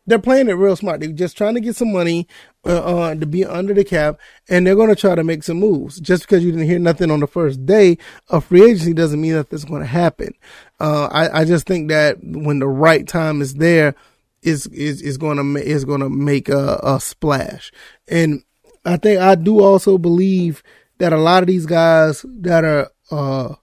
They're 0.10 0.20
playing 0.20 0.50
it 0.50 0.54
real 0.54 0.76
smart. 0.76 1.00
They're 1.00 1.12
just 1.12 1.38
trying 1.38 1.54
to 1.54 1.62
get 1.62 1.76
some 1.76 1.92
money 1.94 2.28
uh, 2.66 2.84
uh, 2.84 3.16
to 3.16 3.26
be 3.26 3.46
under 3.46 3.74
the 3.74 3.84
cap, 3.84 4.20
and 4.50 4.66
they're 4.66 4.76
going 4.76 4.90
to 4.90 4.96
try 4.96 5.16
to 5.16 5.24
make 5.24 5.44
some 5.44 5.58
moves. 5.58 6.00
Just 6.00 6.24
because 6.24 6.44
you 6.44 6.52
didn't 6.52 6.68
hear 6.68 6.80
nothing 6.80 7.12
on 7.12 7.20
the 7.20 7.28
first 7.28 7.66
day 7.66 7.98
of 8.28 8.46
free 8.46 8.64
agency 8.64 8.94
doesn't 8.94 9.22
mean 9.22 9.34
that 9.34 9.50
this 9.50 9.62
is 9.62 9.66
going 9.66 9.82
to 9.82 9.88
happen. 9.88 10.34
Uh, 10.80 11.08
I, 11.12 11.42
I 11.42 11.46
just 11.46 11.68
think 11.68 11.90
that 11.90 12.18
when 12.22 12.60
the 12.60 12.68
right 12.68 13.08
time 13.08 13.42
is 13.42 13.56
there, 13.56 13.96
is 14.42 14.68
is 14.68 15.02
is 15.02 15.18
going 15.18 15.38
to 15.38 15.62
is 15.62 15.86
going 15.86 16.00
to 16.00 16.10
make 16.10 16.50
a, 16.50 16.80
a 16.82 17.00
splash. 17.00 17.72
And 18.08 18.44
I 18.86 18.98
think 18.98 19.20
I 19.20 19.36
do 19.36 19.62
also 19.62 19.98
believe 19.98 20.64
that 20.98 21.14
a 21.14 21.18
lot 21.18 21.44
of 21.44 21.48
these 21.48 21.66
guys 21.66 22.26
that 22.40 22.64
are 22.64 22.90
uh, 23.12 23.56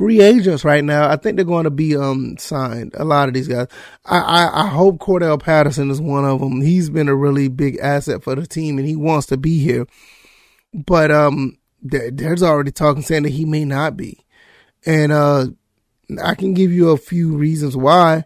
free 0.00 0.22
agents 0.22 0.64
right 0.64 0.82
now, 0.82 1.10
I 1.10 1.16
think 1.16 1.36
they're 1.36 1.44
going 1.44 1.64
to 1.64 1.70
be 1.70 1.94
um 1.94 2.38
signed. 2.38 2.92
A 2.94 3.04
lot 3.04 3.28
of 3.28 3.34
these 3.34 3.46
guys. 3.46 3.66
I, 4.06 4.18
I, 4.18 4.62
I 4.62 4.66
hope 4.68 4.96
Cordarrelle 4.96 5.42
Patterson 5.42 5.90
is 5.90 6.00
one 6.00 6.24
of 6.24 6.40
them. 6.40 6.62
He's 6.62 6.88
been 6.88 7.06
a 7.06 7.14
really 7.14 7.48
big 7.48 7.76
asset 7.82 8.24
for 8.24 8.34
the 8.34 8.46
team, 8.46 8.78
and 8.78 8.88
he 8.88 8.96
wants 8.96 9.26
to 9.26 9.36
be 9.36 9.58
here. 9.58 9.86
But 10.72 11.10
um, 11.10 11.58
there's 11.82 12.42
already 12.42 12.70
talking 12.70 13.02
saying 13.02 13.24
that 13.24 13.32
he 13.32 13.44
may 13.44 13.66
not 13.66 13.94
be, 13.94 14.24
and 14.86 15.12
uh, 15.12 15.48
I 16.24 16.34
can 16.34 16.54
give 16.54 16.72
you 16.72 16.90
a 16.90 16.96
few 16.96 17.36
reasons 17.36 17.76
why. 17.76 18.24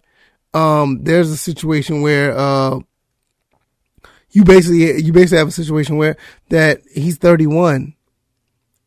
Um, 0.52 1.02
there's 1.02 1.30
a 1.30 1.36
situation 1.36 2.02
where 2.02 2.38
uh, 2.38 2.78
you 4.30 4.44
basically 4.44 5.02
you 5.02 5.12
basically 5.12 5.38
have 5.38 5.48
a 5.48 5.50
situation 5.50 5.96
where 5.96 6.16
that 6.50 6.82
he's 6.94 7.16
31 7.16 7.96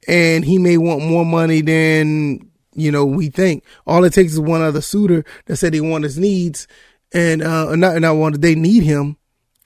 and 0.07 0.45
he 0.45 0.57
may 0.57 0.77
want 0.77 1.03
more 1.03 1.25
money 1.25 1.59
than 1.59 2.46
you 2.77 2.91
know, 2.91 3.05
we 3.05 3.29
think 3.29 3.63
all 3.85 4.03
it 4.03 4.13
takes 4.13 4.33
is 4.33 4.39
one 4.39 4.61
other 4.61 4.81
suitor 4.81 5.25
that 5.45 5.57
said 5.57 5.73
they 5.73 5.81
want 5.81 6.03
his 6.03 6.17
needs 6.17 6.67
and, 7.13 7.41
uh, 7.41 7.75
not, 7.75 7.93
and 7.93 8.03
not 8.03 8.15
wanted, 8.15 8.41
they 8.41 8.55
need 8.55 8.83
him. 8.83 9.17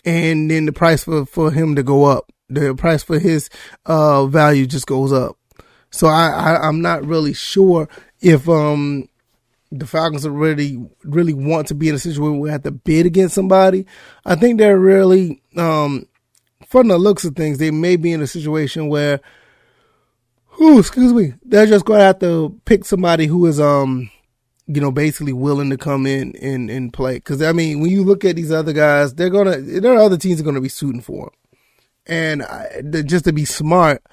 And 0.06 0.50
then 0.50 0.66
the 0.66 0.72
price 0.72 1.04
for, 1.04 1.26
for 1.26 1.52
him 1.52 1.76
to 1.76 1.84
go 1.84 2.06
up, 2.06 2.32
the 2.50 2.74
price 2.74 3.04
for 3.04 3.20
his, 3.20 3.50
uh, 3.86 4.26
value 4.26 4.66
just 4.66 4.88
goes 4.88 5.12
up. 5.12 5.38
So 5.92 6.08
I, 6.08 6.30
I 6.30 6.68
I'm 6.68 6.82
not 6.82 7.06
really 7.06 7.34
sure 7.34 7.90
if, 8.22 8.48
um, 8.48 9.08
the 9.74 9.86
Falcons 9.86 10.28
really, 10.28 10.84
really 11.04 11.34
want 11.34 11.68
to 11.68 11.76
be 11.76 11.90
in 11.90 11.96
a 11.96 12.00
situation 12.00 12.24
where 12.24 12.32
we 12.40 12.50
have 12.50 12.64
to 12.64 12.72
bid 12.72 13.06
against 13.06 13.36
somebody. 13.36 13.86
I 14.26 14.36
think 14.36 14.58
they're 14.58 14.80
really, 14.80 15.42
um, 15.56 16.08
from 16.68 16.88
the 16.88 16.98
looks 16.98 17.26
of 17.26 17.36
things, 17.36 17.58
they 17.58 17.72
may 17.72 17.96
be 17.96 18.12
in 18.12 18.22
a 18.22 18.28
situation 18.28 18.88
where 18.90 19.20
Ooh, 20.62 20.78
excuse 20.78 21.12
me. 21.12 21.34
They're 21.44 21.66
just 21.66 21.86
going 21.86 22.00
to 22.00 22.06
have 22.06 22.20
to 22.20 22.56
pick 22.66 22.86
somebody 22.86 23.26
who 23.26 23.48
is, 23.48 23.60
um, 23.60 24.12
you 24.68 24.80
know, 24.80 24.92
basically 24.92 25.34
willing 25.34 25.72
to 25.72 25.78
come 25.78 26.06
in 26.06 26.36
and, 26.36 26.70
and 26.70 26.94
play. 26.94 27.20
Cause 27.20 27.42
I 27.42 27.52
mean, 27.52 27.80
when 27.80 27.90
you 27.90 28.04
look 28.04 28.24
at 28.24 28.36
these 28.36 28.52
other 28.52 28.72
guys, 28.72 29.16
they're 29.16 29.30
to, 29.30 29.60
there 29.60 29.94
are 29.94 30.04
other 30.04 30.18
teams 30.18 30.40
are 30.40 30.44
to 30.44 30.62
be 30.62 30.70
shooting 30.70 31.02
for 31.02 31.26
them. 31.26 31.34
And 32.06 32.44
I, 32.44 32.82
just 33.06 33.26
to 33.26 33.34
be 33.34 33.46
smart, 33.46 34.04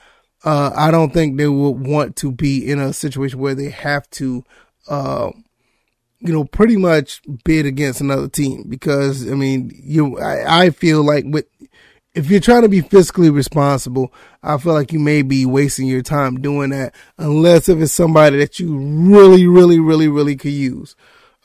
uh, 0.44 0.72
I 0.74 0.90
don't 0.90 1.12
think 1.12 1.36
they 1.36 1.48
would 1.48 1.86
want 1.86 2.16
to 2.16 2.32
be 2.32 2.70
in 2.70 2.78
a 2.78 2.92
situation 2.94 3.38
where 3.38 3.54
they 3.54 3.70
have 3.70 4.08
to, 4.10 4.42
uh, 4.88 5.30
you 6.20 6.32
know, 6.32 6.44
pretty 6.44 6.76
much 6.76 7.20
bid 7.44 7.66
against 7.66 8.00
another 8.00 8.28
team 8.28 8.64
because 8.68 9.30
I 9.30 9.34
mean, 9.34 9.70
you, 9.74 10.18
I, 10.18 10.64
I 10.64 10.70
feel 10.70 11.04
like 11.04 11.24
with 11.26 11.46
if 12.18 12.28
you're 12.28 12.40
trying 12.40 12.62
to 12.62 12.68
be 12.68 12.82
fiscally 12.82 13.32
responsible, 13.32 14.12
I 14.42 14.58
feel 14.58 14.72
like 14.72 14.92
you 14.92 14.98
may 14.98 15.22
be 15.22 15.46
wasting 15.46 15.86
your 15.86 16.02
time 16.02 16.40
doing 16.40 16.70
that 16.70 16.92
unless 17.16 17.68
if 17.68 17.78
it's 17.78 17.92
somebody 17.92 18.38
that 18.38 18.58
you 18.58 18.76
really, 18.76 19.46
really, 19.46 19.78
really, 19.78 20.08
really 20.08 20.34
could 20.34 20.50
use. 20.50 20.96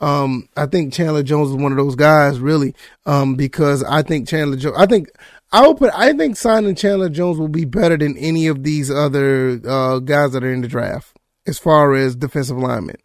Um, 0.01 0.49
I 0.57 0.65
think 0.65 0.91
Chandler 0.91 1.21
Jones 1.21 1.51
is 1.51 1.55
one 1.55 1.71
of 1.71 1.77
those 1.77 1.95
guys, 1.95 2.39
really, 2.39 2.73
um, 3.05 3.35
because 3.35 3.83
I 3.83 4.01
think 4.01 4.27
Chandler 4.27 4.57
Jones, 4.57 4.75
I 4.75 4.87
think, 4.87 5.09
I 5.51 5.61
will 5.61 5.75
put, 5.75 5.93
I 5.93 6.11
think 6.13 6.37
signing 6.37 6.73
Chandler 6.73 7.09
Jones 7.09 7.37
will 7.37 7.47
be 7.47 7.65
better 7.65 7.95
than 7.95 8.17
any 8.17 8.47
of 8.47 8.63
these 8.63 8.89
other, 8.89 9.61
uh, 9.65 9.99
guys 9.99 10.31
that 10.31 10.43
are 10.43 10.51
in 10.51 10.61
the 10.61 10.67
draft 10.67 11.15
as 11.45 11.59
far 11.59 11.93
as 11.93 12.15
defensive 12.15 12.57
linemen. 12.57 12.97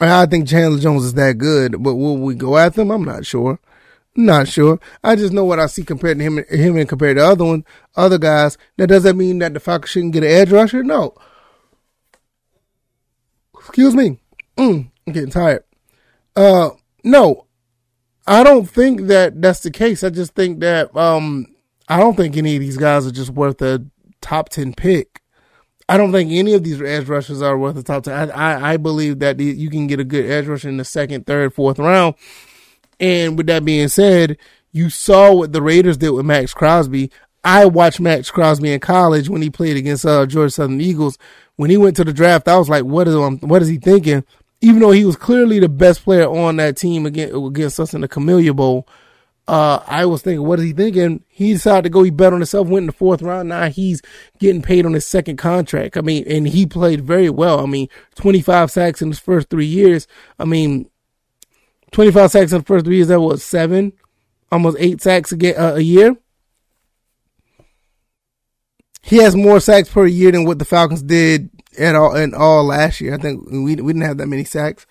I 0.00 0.24
think 0.24 0.48
Chandler 0.48 0.80
Jones 0.80 1.04
is 1.04 1.14
that 1.14 1.36
good, 1.36 1.82
but 1.82 1.96
will 1.96 2.16
we 2.16 2.34
go 2.34 2.56
at 2.56 2.74
them? 2.74 2.90
I'm 2.90 3.04
not 3.04 3.26
sure. 3.26 3.60
Not 4.14 4.48
sure. 4.48 4.78
I 5.02 5.16
just 5.16 5.32
know 5.32 5.44
what 5.44 5.58
I 5.58 5.66
see 5.66 5.84
compared 5.84 6.18
to 6.18 6.24
him, 6.24 6.44
him 6.48 6.76
and 6.76 6.88
compared 6.88 7.16
to 7.16 7.26
other 7.26 7.44
one, 7.44 7.64
other 7.96 8.18
guys. 8.18 8.58
That 8.76 8.88
doesn't 8.88 9.16
mean 9.16 9.38
that 9.38 9.54
the 9.54 9.60
Falcons 9.60 9.90
shouldn't 9.90 10.12
get 10.12 10.22
an 10.22 10.30
edge 10.30 10.52
rusher. 10.52 10.82
No. 10.82 11.14
Excuse 13.58 13.94
me. 13.94 14.20
Mm, 14.58 14.90
I'm 15.06 15.12
getting 15.12 15.30
tired. 15.30 15.64
Uh, 16.36 16.70
no, 17.04 17.46
I 18.26 18.42
don't 18.42 18.68
think 18.68 19.02
that 19.02 19.40
that's 19.40 19.60
the 19.60 19.70
case. 19.70 20.04
I 20.04 20.10
just 20.10 20.34
think 20.34 20.60
that 20.60 20.94
um, 20.94 21.46
I 21.88 21.98
don't 21.98 22.16
think 22.16 22.36
any 22.36 22.56
of 22.56 22.60
these 22.60 22.76
guys 22.76 23.06
are 23.06 23.12
just 23.12 23.30
worth 23.30 23.62
a 23.62 23.84
top 24.20 24.50
ten 24.50 24.74
pick. 24.74 25.22
I 25.88 25.96
don't 25.96 26.12
think 26.12 26.30
any 26.32 26.54
of 26.54 26.64
these 26.64 26.80
edge 26.80 27.08
rushers 27.08 27.42
are 27.42 27.58
worth 27.58 27.76
a 27.76 27.82
top 27.82 28.04
ten. 28.04 28.30
I 28.30 28.52
I, 28.52 28.72
I 28.72 28.76
believe 28.76 29.20
that 29.20 29.40
you 29.40 29.70
can 29.70 29.86
get 29.86 30.00
a 30.00 30.04
good 30.04 30.30
edge 30.30 30.46
rusher 30.46 30.68
in 30.68 30.76
the 30.76 30.84
second, 30.84 31.26
third, 31.26 31.54
fourth 31.54 31.78
round 31.78 32.14
and 33.00 33.36
with 33.36 33.46
that 33.46 33.64
being 33.64 33.88
said, 33.88 34.38
you 34.72 34.90
saw 34.90 35.32
what 35.34 35.52
the 35.52 35.62
Raiders 35.62 35.96
did 35.96 36.10
with 36.10 36.26
Maxx 36.26 36.54
Crosby. 36.54 37.10
I 37.44 37.66
watched 37.66 38.00
Maxx 38.00 38.30
Crosby 38.30 38.72
in 38.72 38.80
college 38.80 39.28
when 39.28 39.42
he 39.42 39.50
played 39.50 39.76
against 39.76 40.06
uh, 40.06 40.26
Georgia 40.26 40.50
Southern 40.50 40.80
Eagles. 40.80 41.18
When 41.56 41.70
he 41.70 41.76
went 41.76 41.96
to 41.96 42.04
the 42.04 42.12
draft, 42.12 42.48
I 42.48 42.56
was 42.56 42.68
like, 42.68 42.84
what 42.84 43.08
is 43.08 43.14
um, 43.14 43.38
what 43.38 43.62
is 43.62 43.68
he 43.68 43.78
thinking? 43.78 44.24
Even 44.60 44.80
though 44.80 44.92
he 44.92 45.04
was 45.04 45.16
clearly 45.16 45.58
the 45.58 45.68
best 45.68 46.04
player 46.04 46.28
on 46.28 46.56
that 46.56 46.76
team 46.76 47.04
against, 47.04 47.34
against 47.34 47.80
us 47.80 47.94
in 47.94 48.00
the 48.00 48.08
Camellia 48.08 48.54
Bowl, 48.54 48.86
uh, 49.48 49.82
I 49.86 50.06
was 50.06 50.22
thinking, 50.22 50.46
what 50.46 50.60
is 50.60 50.66
he 50.66 50.72
thinking? 50.72 51.24
He 51.28 51.52
decided 51.52 51.82
to 51.82 51.90
go, 51.90 52.04
he 52.04 52.10
bet 52.10 52.32
on 52.32 52.38
himself, 52.38 52.68
went 52.68 52.84
in 52.84 52.86
the 52.86 52.92
fourth 52.92 53.22
round. 53.22 53.48
Now 53.48 53.68
he's 53.68 54.00
getting 54.38 54.62
paid 54.62 54.86
on 54.86 54.92
his 54.92 55.04
second 55.04 55.36
contract. 55.36 55.96
I 55.96 56.00
mean, 56.00 56.24
and 56.28 56.46
he 56.46 56.64
played 56.64 57.04
very 57.04 57.28
well. 57.28 57.58
I 57.60 57.66
mean, 57.66 57.88
25 58.14 58.70
sacks 58.70 59.02
in 59.02 59.08
his 59.08 59.18
first 59.18 59.50
three 59.50 59.66
years. 59.66 60.06
I 60.38 60.44
mean, 60.44 60.88
25 61.92 62.30
sacks 62.30 62.52
in 62.52 62.58
the 62.58 62.64
first 62.64 62.84
three 62.84 62.96
years. 62.96 63.08
That 63.08 63.20
was 63.20 63.42
seven, 63.44 63.92
almost 64.50 64.76
eight 64.80 65.00
sacks 65.00 65.32
a, 65.32 65.54
uh, 65.54 65.76
a 65.76 65.80
year. 65.80 66.16
He 69.02 69.16
has 69.16 69.34
more 69.34 69.60
sacks 69.60 69.88
per 69.88 70.06
year 70.06 70.32
than 70.32 70.44
what 70.44 70.58
the 70.58 70.64
Falcons 70.64 71.02
did 71.02 71.50
at 71.78 71.94
all 71.94 72.14
in 72.14 72.34
all 72.34 72.64
last 72.64 73.00
year. 73.00 73.14
I 73.14 73.18
think 73.18 73.50
we 73.50 73.74
we 73.76 73.92
didn't 73.92 74.02
have 74.02 74.18
that 74.18 74.28
many 74.28 74.44
sacks. 74.44 74.86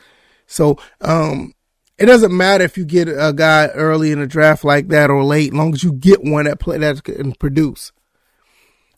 So 0.47 0.77
um, 0.99 1.53
it 1.97 2.07
doesn't 2.07 2.35
matter 2.35 2.63
if 2.63 2.77
you 2.77 2.83
get 2.83 3.07
a 3.07 3.31
guy 3.33 3.67
early 3.67 4.11
in 4.11 4.19
the 4.19 4.27
draft 4.27 4.63
like 4.63 4.89
that 4.89 5.09
or 5.09 5.23
late, 5.23 5.53
as 5.53 5.57
long 5.57 5.73
as 5.73 5.83
you 5.83 5.93
get 5.93 6.23
one 6.23 6.45
that 6.45 6.59
play 6.59 6.77
that 6.77 7.03
can 7.03 7.33
produce. 7.33 7.91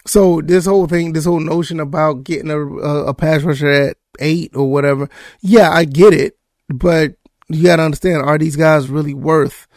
So 0.06 0.42
this 0.42 0.66
whole 0.66 0.88
thing, 0.88 1.14
this 1.14 1.26
whole 1.26 1.40
notion 1.40 1.80
about 1.80 2.24
getting 2.24 2.50
a, 2.50 2.60
a, 2.60 3.06
a 3.08 3.14
pass 3.14 3.44
rusher 3.44 3.70
at 3.70 3.98
eight 4.20 4.56
or 4.56 4.70
whatever, 4.70 5.10
yeah, 5.42 5.70
I 5.70 5.86
get 5.86 6.14
it, 6.14 6.38
but 6.70 7.16
you 7.50 7.64
got 7.64 7.78
to 7.78 7.84
understand, 7.84 8.24
are 8.24 8.38
these 8.38 8.56
guys 8.56 8.90
really 8.90 9.14
worth 9.14 9.68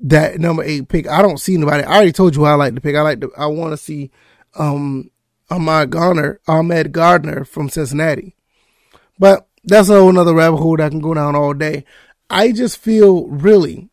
that 0.00 0.38
number 0.40 0.62
eight 0.62 0.88
pick? 0.88 1.08
I 1.08 1.22
don't 1.22 1.38
see 1.38 1.54
anybody. 1.54 1.84
I 1.84 1.94
already 1.94 2.12
told 2.12 2.36
you 2.36 2.44
I 2.44 2.54
like 2.54 2.74
to 2.74 2.80
pick. 2.80 2.96
I 2.96 3.02
like 3.02 3.20
to, 3.20 3.30
I 3.36 3.46
want 3.46 3.72
to 3.72 3.76
see, 3.76 4.10
um, 4.58 5.10
Ahmad 5.50 5.90
Gardner, 5.90 6.40
Ahmad 6.48 6.92
Gardner 6.92 7.44
from 7.44 7.68
Cincinnati. 7.68 8.34
But 9.18 9.46
that's 9.64 9.88
a 9.90 9.94
whole 9.94 10.08
another 10.08 10.34
rabbit 10.34 10.56
hole 10.56 10.76
that 10.78 10.90
can 10.90 11.00
go 11.00 11.14
down 11.14 11.36
all 11.36 11.52
day. 11.52 11.84
I 12.30 12.52
just 12.52 12.78
feel 12.78 13.26
really 13.26 13.90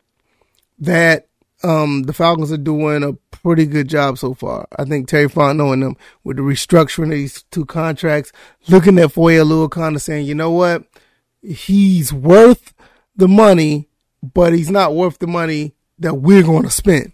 that 0.78 1.28
um, 1.62 2.04
the 2.04 2.14
Falcons 2.14 2.50
are 2.50 2.56
doing 2.56 3.02
a 3.02 3.12
pretty 3.30 3.66
good 3.66 3.88
job 3.88 4.16
so 4.16 4.32
far. 4.32 4.66
I 4.76 4.84
think 4.84 5.06
Terry 5.06 5.28
Fontenot 5.28 5.74
and 5.74 5.82
them 5.82 5.96
with 6.24 6.38
the 6.38 6.42
restructuring 6.42 7.04
of 7.04 7.10
these 7.10 7.42
two 7.50 7.66
contracts, 7.66 8.32
looking 8.68 8.98
at 8.98 9.12
Foye 9.12 9.34
Oluokun 9.34 10.00
saying, 10.00 10.26
you 10.26 10.34
know 10.34 10.50
what, 10.50 10.84
he's 11.42 12.12
worth 12.12 12.72
the 13.20 13.28
money, 13.28 13.88
but 14.22 14.52
he's 14.52 14.70
not 14.70 14.94
worth 14.94 15.18
the 15.18 15.26
money 15.28 15.74
that 16.00 16.14
we're 16.14 16.42
going 16.42 16.64
to 16.64 16.70
spend. 16.70 17.12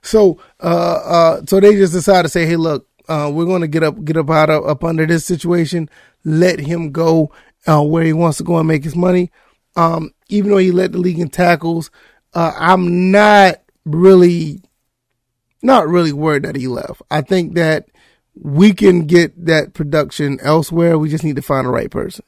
So, 0.00 0.40
uh, 0.62 1.00
uh, 1.04 1.42
so 1.46 1.60
they 1.60 1.74
just 1.74 1.92
decided 1.92 2.24
to 2.24 2.28
say, 2.30 2.46
hey, 2.46 2.56
look, 2.56 2.88
uh, 3.08 3.30
we're 3.32 3.44
going 3.44 3.62
to 3.62 3.68
get 3.68 3.82
up, 3.82 4.02
get 4.04 4.16
up 4.16 4.30
out 4.30 4.50
of, 4.50 4.66
up 4.66 4.84
under 4.84 5.06
this 5.06 5.24
situation, 5.24 5.90
let 6.24 6.58
him 6.60 6.92
go, 6.92 7.32
uh, 7.66 7.82
where 7.82 8.04
he 8.04 8.12
wants 8.12 8.38
to 8.38 8.44
go 8.44 8.58
and 8.58 8.68
make 8.68 8.84
his 8.84 8.96
money. 8.96 9.30
Um, 9.76 10.12
even 10.28 10.50
though 10.50 10.58
he 10.58 10.72
led 10.72 10.92
the 10.92 10.98
league 10.98 11.18
in 11.18 11.28
tackles, 11.28 11.90
uh, 12.34 12.52
I'm 12.56 13.10
not 13.10 13.62
really, 13.84 14.62
not 15.62 15.88
really 15.88 16.12
worried 16.12 16.44
that 16.44 16.56
he 16.56 16.68
left. 16.68 17.02
I 17.10 17.22
think 17.22 17.54
that 17.54 17.88
we 18.40 18.72
can 18.72 19.06
get 19.06 19.46
that 19.46 19.74
production 19.74 20.38
elsewhere. 20.42 20.98
We 20.98 21.08
just 21.08 21.24
need 21.24 21.36
to 21.36 21.42
find 21.42 21.66
the 21.66 21.70
right 21.70 21.90
person. 21.90 22.24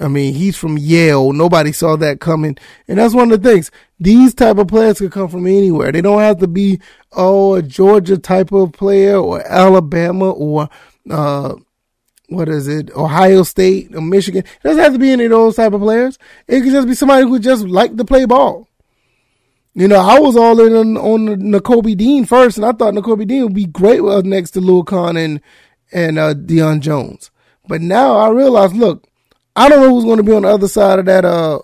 I 0.00 0.08
mean, 0.08 0.34
he's 0.34 0.56
from 0.56 0.78
Yale. 0.78 1.32
Nobody 1.32 1.72
saw 1.72 1.96
that 1.96 2.20
coming. 2.20 2.56
And 2.86 2.98
that's 2.98 3.14
one 3.14 3.32
of 3.32 3.42
the 3.42 3.50
things. 3.50 3.70
These 3.98 4.34
type 4.34 4.58
of 4.58 4.68
players 4.68 4.98
could 4.98 5.12
come 5.12 5.28
from 5.28 5.46
anywhere. 5.46 5.90
They 5.90 6.00
don't 6.00 6.20
have 6.20 6.38
to 6.38 6.46
be, 6.46 6.80
oh, 7.12 7.54
a 7.54 7.62
Georgia 7.62 8.16
type 8.18 8.52
of 8.52 8.72
player 8.72 9.16
or 9.16 9.44
Alabama 9.46 10.30
or, 10.30 10.68
uh, 11.10 11.56
what 12.28 12.48
is 12.48 12.68
it? 12.68 12.90
Ohio 12.94 13.42
State 13.42 13.94
or 13.94 14.02
Michigan. 14.02 14.44
It 14.44 14.62
doesn't 14.62 14.82
have 14.82 14.92
to 14.92 14.98
be 14.98 15.10
any 15.10 15.24
of 15.24 15.30
those 15.30 15.56
type 15.56 15.72
of 15.72 15.80
players. 15.80 16.18
It 16.46 16.60
could 16.60 16.72
just 16.72 16.86
be 16.86 16.94
somebody 16.94 17.26
who 17.26 17.38
just 17.38 17.66
like 17.66 17.96
to 17.96 18.04
play 18.04 18.26
ball. 18.26 18.68
You 19.74 19.88
know, 19.88 20.00
I 20.00 20.18
was 20.18 20.36
all 20.36 20.60
in 20.60 20.74
on, 20.74 20.96
on 20.96 21.24
the 21.24 21.36
Nakobe 21.36 21.96
Dean 21.96 22.24
first, 22.24 22.58
and 22.58 22.66
I 22.66 22.72
thought 22.72 22.94
Nakobe 22.94 23.26
Dean 23.26 23.44
would 23.44 23.54
be 23.54 23.66
great 23.66 24.02
next 24.24 24.50
to 24.52 24.60
Lil 24.60 24.82
Con 24.82 25.16
and 25.16 25.40
and 25.92 26.18
uh, 26.18 26.34
Deion 26.34 26.80
Jones. 26.80 27.30
But 27.66 27.80
now 27.80 28.16
I 28.16 28.28
realize, 28.30 28.74
look, 28.74 29.06
I 29.58 29.68
don't 29.68 29.80
know 29.80 29.90
who's 29.90 30.04
going 30.04 30.18
to 30.18 30.22
be 30.22 30.32
on 30.32 30.42
the 30.42 30.48
other 30.48 30.68
side 30.68 31.00
of 31.00 31.06
that 31.06 31.24
uh, 31.24 31.58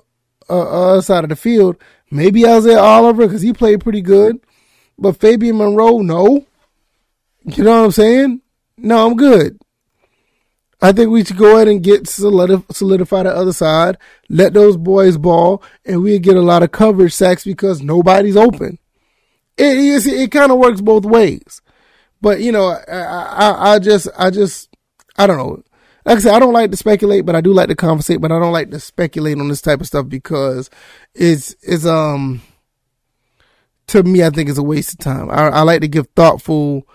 uh 0.51 0.91
other 0.91 1.03
side 1.03 1.25
of 1.25 1.31
the 1.31 1.37
field. 1.37 1.77
Maybe 2.11 2.45
Isaiah 2.45 2.81
Oliver 2.81 3.27
because 3.27 3.43
he 3.43 3.53
played 3.53 3.81
pretty 3.83 4.01
good, 4.01 4.41
but 4.99 5.21
Fabian 5.21 5.57
Moreau, 5.57 5.99
no. 5.99 6.45
You 7.45 7.63
know 7.63 7.79
what 7.79 7.85
I'm 7.85 7.91
saying? 7.93 8.41
No, 8.79 9.07
I'm 9.07 9.17
good. 9.17 9.59
I 10.83 10.93
think 10.93 11.11
we 11.11 11.25
should 11.25 11.39
go 11.39 11.57
ahead 11.57 11.69
and 11.69 11.83
get 11.83 12.09
solidify 12.09 13.23
the 13.23 13.35
other 13.35 13.53
side, 13.53 13.97
let 14.29 14.53
those 14.53 14.77
boys 14.77 15.17
ball, 15.17 15.63
and 15.85 16.03
we 16.03 16.19
get 16.19 16.37
a 16.37 16.43
lot 16.43 16.63
of 16.63 16.73
coverage 16.73 17.15
sacks 17.15 17.45
because 17.45 17.81
nobody's 17.81 18.37
open. 18.37 18.79
It 19.57 20.07
it 20.07 20.31
kind 20.31 20.53
of 20.53 20.59
works 20.59 20.81
both 20.81 21.05
ways. 21.05 21.63
But, 22.21 22.41
you 22.41 22.53
know, 22.53 22.67
I, 22.67 22.93
I, 22.93 23.75
I 23.75 23.79
just, 23.79 24.09
I 24.19 24.31
just, 24.31 24.69
I 25.17 25.27
don't 25.27 25.39
know. 25.39 25.63
Like 26.05 26.19
I 26.19 26.21
said, 26.21 26.35
I 26.35 26.39
don't 26.39 26.53
like 26.53 26.71
to 26.71 26.77
speculate, 26.77 27.25
but 27.25 27.35
I 27.35 27.41
do 27.41 27.53
like 27.53 27.69
to 27.69 27.75
conversate, 27.75 28.21
but 28.21 28.31
I 28.33 28.39
don't 28.39 28.53
like 28.53 28.71
to 28.71 28.81
speculate 28.81 29.39
on 29.39 29.49
this 29.49 29.63
type 29.63 29.81
of 29.81 29.87
stuff 29.87 30.09
because 30.09 30.69
it's, 31.15 31.57
it's, 31.63 31.87
um, 31.87 32.43
to 33.89 34.03
me, 34.03 34.23
I 34.23 34.31
think 34.31 34.49
it's 34.49 34.59
a 34.59 34.63
waste 34.63 34.93
of 34.95 34.99
time. 34.99 35.31
I, 35.31 35.49
I 35.49 35.61
like 35.63 35.81
to 35.81 35.89
give 35.89 36.09
thoughtful, 36.15 36.87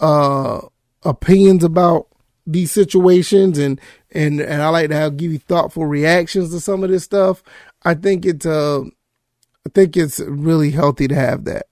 uh, 0.00 0.60
opinions 1.04 1.64
about 1.64 2.08
these 2.46 2.72
situations 2.72 3.58
and 3.58 3.80
and 4.12 4.40
and 4.40 4.62
I 4.62 4.68
like 4.70 4.88
to 4.88 4.96
have 4.96 5.16
give 5.18 5.32
you 5.32 5.38
thoughtful 5.38 5.86
reactions 5.86 6.50
to 6.50 6.60
some 6.60 6.82
of 6.82 6.90
this 6.90 7.04
stuff. 7.04 7.42
I 7.84 7.94
think 7.94 8.24
it's 8.24 8.46
uh 8.46 8.80
I 8.80 9.70
think 9.74 9.96
it's 9.96 10.18
really 10.20 10.70
healthy 10.70 11.08
to 11.08 11.14
have 11.14 11.44
that. 11.44 11.66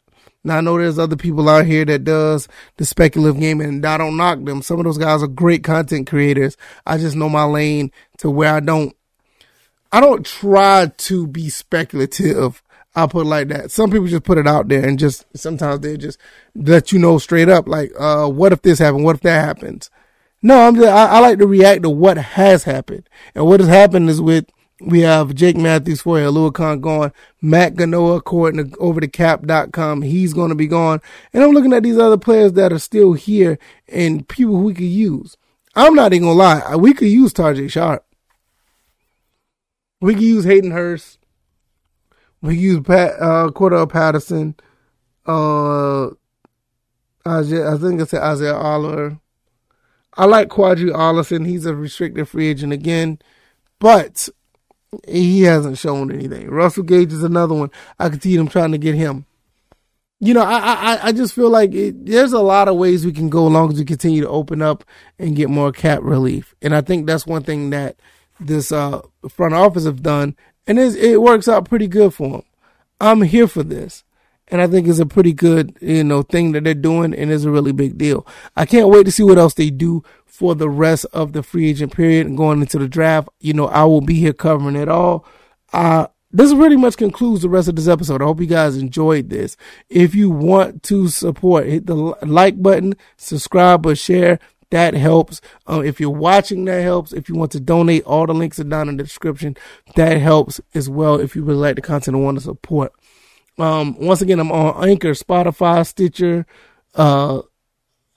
Now 0.46 0.58
I 0.58 0.60
know 0.60 0.78
there's 0.78 0.98
other 0.98 1.16
people 1.16 1.48
out 1.48 1.66
here 1.66 1.84
that 1.84 2.04
does 2.04 2.46
the 2.76 2.84
speculative 2.84 3.40
game 3.40 3.60
and 3.60 3.84
I 3.84 3.98
don't 3.98 4.16
knock 4.16 4.44
them. 4.44 4.62
Some 4.62 4.78
of 4.78 4.84
those 4.84 4.96
guys 4.96 5.20
are 5.20 5.26
great 5.26 5.64
content 5.64 6.06
creators. 6.06 6.56
I 6.86 6.98
just 6.98 7.16
know 7.16 7.28
my 7.28 7.42
lane 7.42 7.90
to 8.18 8.30
where 8.30 8.54
I 8.54 8.60
don't 8.60 8.94
I 9.90 9.98
don't 10.00 10.24
try 10.24 10.86
to 10.86 11.26
be 11.26 11.48
speculative. 11.48 12.62
I'll 12.94 13.08
put 13.08 13.26
it 13.26 13.28
like 13.28 13.48
that. 13.48 13.72
Some 13.72 13.90
people 13.90 14.06
just 14.06 14.22
put 14.22 14.38
it 14.38 14.46
out 14.46 14.68
there 14.68 14.86
and 14.86 15.00
just 15.00 15.26
sometimes 15.34 15.80
they 15.80 15.96
just 15.96 16.18
let 16.54 16.92
you 16.92 17.00
know 17.00 17.18
straight 17.18 17.48
up 17.48 17.66
like 17.66 17.90
uh 17.98 18.28
what 18.28 18.52
if 18.52 18.62
this 18.62 18.78
happened? 18.78 19.04
What 19.04 19.16
if 19.16 19.22
that 19.22 19.44
happens? 19.44 19.90
No, 20.42 20.68
I'm 20.68 20.76
just, 20.76 20.86
I, 20.86 21.06
I, 21.06 21.18
like 21.18 21.38
to 21.38 21.46
react 21.46 21.82
to 21.82 21.90
what 21.90 22.18
has 22.18 22.62
happened. 22.62 23.08
And 23.34 23.46
what 23.46 23.58
has 23.58 23.68
happened 23.68 24.08
is 24.10 24.20
with, 24.20 24.46
we 24.80 25.00
have 25.00 25.34
Jake 25.34 25.56
Matthews 25.56 26.02
Foye 26.02 26.20
Oluokun 26.20 26.80
gone, 26.80 27.12
Matt 27.40 27.74
Gono, 27.74 28.16
according 28.16 28.70
to 28.70 28.76
overthecap.com, 28.76 30.02
he's 30.02 30.34
going 30.34 30.50
to 30.50 30.54
be 30.54 30.66
gone. 30.66 31.00
And 31.32 31.42
I'm 31.42 31.52
looking 31.52 31.72
at 31.72 31.82
these 31.82 31.98
other 31.98 32.18
players 32.18 32.52
that 32.54 32.72
are 32.72 32.78
still 32.78 33.14
here 33.14 33.58
and 33.88 34.28
people 34.28 34.56
we 34.56 34.74
could 34.74 34.84
use. 34.84 35.36
I'm 35.74 35.94
not 35.94 36.12
even 36.12 36.28
gonna 36.28 36.38
lie, 36.38 36.76
we 36.76 36.94
could 36.94 37.08
use 37.08 37.32
Tajae 37.32 37.70
Sharpe. 37.70 38.04
We 40.00 40.14
could 40.14 40.22
use 40.22 40.44
Hayden 40.44 40.70
Hurst. 40.70 41.18
We 42.40 42.54
could 42.54 42.62
use 42.62 42.80
Pat, 42.80 43.12
uh, 43.20 43.48
Cordarrelle 43.48 43.90
Patterson. 43.90 44.54
Uh, 45.26 46.08
I 47.26 47.42
think 47.42 48.00
it's 48.00 48.14
Isaiah 48.14 48.54
Oliver. 48.54 49.18
I 50.14 50.24
like 50.24 50.48
Qadree 50.48 50.94
Ollison. 50.94 51.46
He's 51.46 51.66
a 51.66 51.74
restricted 51.74 52.28
free 52.28 52.48
agent 52.48 52.72
again, 52.72 53.18
but 53.78 54.28
he 55.06 55.42
hasn't 55.42 55.78
shown 55.78 56.12
anything. 56.12 56.48
Russell 56.48 56.82
Gage 56.82 57.12
is 57.12 57.22
another 57.22 57.54
one. 57.54 57.70
I 57.98 58.08
could 58.08 58.22
see 58.22 58.36
them 58.36 58.48
trying 58.48 58.72
to 58.72 58.78
get 58.78 58.94
him. 58.94 59.26
You 60.18 60.34
know, 60.34 60.42
I 60.42 60.58
I, 60.58 60.98
I 61.08 61.12
just 61.12 61.34
feel 61.34 61.50
like 61.50 61.74
it, 61.74 62.06
there's 62.06 62.32
a 62.32 62.40
lot 62.40 62.68
of 62.68 62.76
ways 62.76 63.04
we 63.04 63.12
can 63.12 63.28
go 63.28 63.46
along 63.46 63.72
as 63.72 63.78
we 63.78 63.84
continue 63.84 64.22
to 64.22 64.28
open 64.28 64.62
up 64.62 64.84
and 65.18 65.36
get 65.36 65.50
more 65.50 65.72
cap 65.72 66.00
relief. 66.02 66.54
And 66.62 66.74
I 66.74 66.80
think 66.80 67.06
that's 67.06 67.26
one 67.26 67.42
thing 67.42 67.70
that 67.70 67.96
this 68.40 68.72
uh, 68.72 69.02
front 69.28 69.54
office 69.54 69.84
have 69.84 70.02
done, 70.02 70.36
and 70.66 70.78
it 70.78 71.20
works 71.20 71.48
out 71.48 71.68
pretty 71.68 71.86
good 71.86 72.14
for 72.14 72.30
them. 72.30 72.42
I'm 73.00 73.22
here 73.22 73.46
for 73.46 73.62
this 73.62 74.04
and 74.48 74.60
I 74.60 74.66
think 74.66 74.86
it's 74.86 74.98
a 74.98 75.06
pretty 75.06 75.32
good, 75.32 75.76
you 75.80 76.04
know, 76.04 76.22
thing 76.22 76.52
that 76.52 76.64
they're 76.64 76.74
doing 76.74 77.14
and 77.14 77.30
it's 77.32 77.44
a 77.44 77.50
really 77.50 77.72
big 77.72 77.98
deal. 77.98 78.26
I 78.54 78.66
can't 78.66 78.88
wait 78.88 79.04
to 79.04 79.12
see 79.12 79.22
what 79.22 79.38
else 79.38 79.54
they 79.54 79.70
do 79.70 80.02
for 80.24 80.54
the 80.54 80.68
rest 80.68 81.06
of 81.12 81.32
the 81.32 81.42
free 81.42 81.70
agent 81.70 81.94
period 81.94 82.26
and 82.26 82.36
going 82.36 82.60
into 82.60 82.78
the 82.78 82.88
draft. 82.88 83.28
You 83.40 83.54
know, 83.54 83.68
I 83.68 83.84
will 83.84 84.02
be 84.02 84.14
here 84.14 84.32
covering 84.32 84.76
it 84.76 84.88
all. 84.88 85.26
Uh, 85.72 86.06
this 86.30 86.52
pretty 86.52 86.76
much 86.76 86.96
concludes 86.96 87.42
the 87.42 87.48
rest 87.48 87.68
of 87.68 87.76
this 87.76 87.88
episode. 87.88 88.20
I 88.20 88.26
hope 88.26 88.40
you 88.40 88.46
guys 88.46 88.76
enjoyed 88.76 89.30
this. 89.30 89.56
If 89.88 90.14
you 90.14 90.30
want 90.30 90.82
to 90.84 91.08
support, 91.08 91.66
hit 91.66 91.86
the 91.86 91.94
like 91.94 92.62
button, 92.62 92.94
subscribe 93.16 93.86
or 93.86 93.94
share. 93.94 94.38
That 94.70 94.94
helps. 94.94 95.40
Um, 95.66 95.84
if 95.84 96.00
you're 96.00 96.10
watching, 96.10 96.64
that 96.64 96.82
helps. 96.82 97.12
If 97.12 97.28
you 97.28 97.36
want 97.36 97.52
to 97.52 97.60
donate, 97.60 98.04
all 98.04 98.26
the 98.26 98.34
links 98.34 98.58
are 98.58 98.64
down 98.64 98.88
in 98.88 98.96
the 98.96 99.04
description. 99.04 99.56
That 99.94 100.20
helps 100.20 100.60
as 100.74 100.90
well. 100.90 101.20
If 101.20 101.36
you 101.36 101.44
really 101.44 101.60
like 101.60 101.76
the 101.76 101.82
content 101.82 102.16
and 102.16 102.24
want 102.24 102.38
to 102.38 102.44
support. 102.44 102.92
Um, 103.58 103.98
once 103.98 104.20
again, 104.20 104.38
I'm 104.38 104.52
on 104.52 104.88
Anchor, 104.88 105.12
Spotify, 105.12 105.86
Stitcher, 105.86 106.46
uh, 106.94 107.42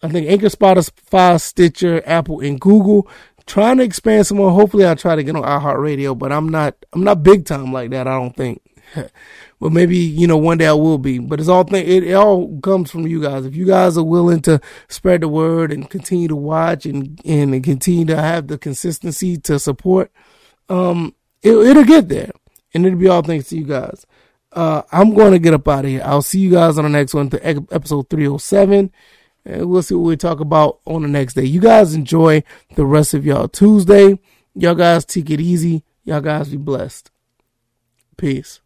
I 0.02 0.08
think 0.08 0.30
Anchor, 0.30 0.47
Spotify, 0.47 1.39
Stitcher, 1.39 2.02
Apple, 2.06 2.39
and 2.39 2.60
Google. 2.60 3.08
Trying 3.45 3.78
to 3.78 3.84
expand 3.84 4.28
some 4.28 4.38
more. 4.38 4.52
Hopefully, 4.52 4.86
I'll 4.86 4.95
try 4.95 5.15
to 5.15 5.23
get 5.23 5.36
on 5.36 5.43
iHeartRadio, 5.43 6.17
but 6.17 6.32
I'm 6.32 6.49
not. 6.49 6.75
I'm 6.93 7.04
not 7.04 7.23
big 7.23 7.45
time 7.45 7.73
like 7.73 7.89
that. 7.91 8.08
I 8.08 8.17
don't 8.17 8.36
think. 8.36 8.62
but 8.95 9.71
maybe 9.71 9.97
you 9.97 10.28
know 10.28 10.38
one 10.38 10.60
day 10.60 10.67
I 10.67 10.73
will 10.73 10.99
be. 10.99 11.17
But 11.19 11.39
it's 11.39 11.49
all 11.49 11.63
thing. 11.63 11.86
It, 11.88 12.04
it 12.04 12.13
all 12.13 12.60
comes 12.60 12.91
from 12.91 13.08
you 13.08 13.21
guys. 13.21 13.45
If 13.45 13.56
you 13.56 13.65
guys 13.65 13.97
are 13.97 14.04
willing 14.04 14.41
to 14.43 14.62
spread 14.88 15.21
the 15.21 15.28
word 15.28 15.71
and 15.71 15.89
continue 15.89 16.28
to 16.28 16.36
watch 16.36 16.86
and 16.86 17.19
and 17.25 17.63
continue 17.63 18.06
to 18.06 18.15
have 18.15 18.47
the 18.47 18.58
consistency 18.58 19.38
to 19.38 19.60
support, 19.60 20.12
um, 20.69 21.15
it, 21.41 21.54
it'll 21.54 21.84
get 21.84 22.08
there, 22.08 22.32
and 22.73 22.86
it'll 22.86 22.99
be 22.99 23.08
all 23.08 23.23
thanks 23.23 23.49
to 23.49 23.58
you 23.58 23.65
guys 23.65 24.06
uh, 24.52 24.82
I'm 24.92 25.14
going 25.14 25.32
to 25.32 25.40
get 25.40 25.54
up 25.54 25.68
out 25.68 25.86
of 25.86 25.92
here. 25.92 26.02
I'll 26.04 26.22
see 26.22 26.40
you 26.40 26.52
guys 26.52 26.78
on 26.78 26.84
the 26.84 26.90
next 26.90 27.14
one, 27.14 27.30
to 27.30 27.46
episode 27.72 28.10
307. 28.10 28.92
And 29.46 29.70
we'll 29.70 29.82
see 29.82 29.96
what 29.96 30.08
we 30.08 30.18
talk 30.18 30.40
about 30.40 30.80
on 30.86 31.02
the 31.02 31.08
next 31.08 31.34
day. 31.34 31.46
You 31.46 31.60
guys 31.62 31.94
enjoy 31.94 32.44
the 32.76 32.86
rest 32.86 33.14
of 33.14 33.26
y'all 33.26 33.48
Tuesday. 33.48 34.20
Y'all 34.56 34.76
guys 34.76 35.06
take 35.06 35.30
it 35.30 35.40
easy. 35.40 35.84
Y'all 36.04 36.22
guys 36.22 36.50
be 36.50 36.58
blessed. 36.58 37.12
Peace. 38.18 38.60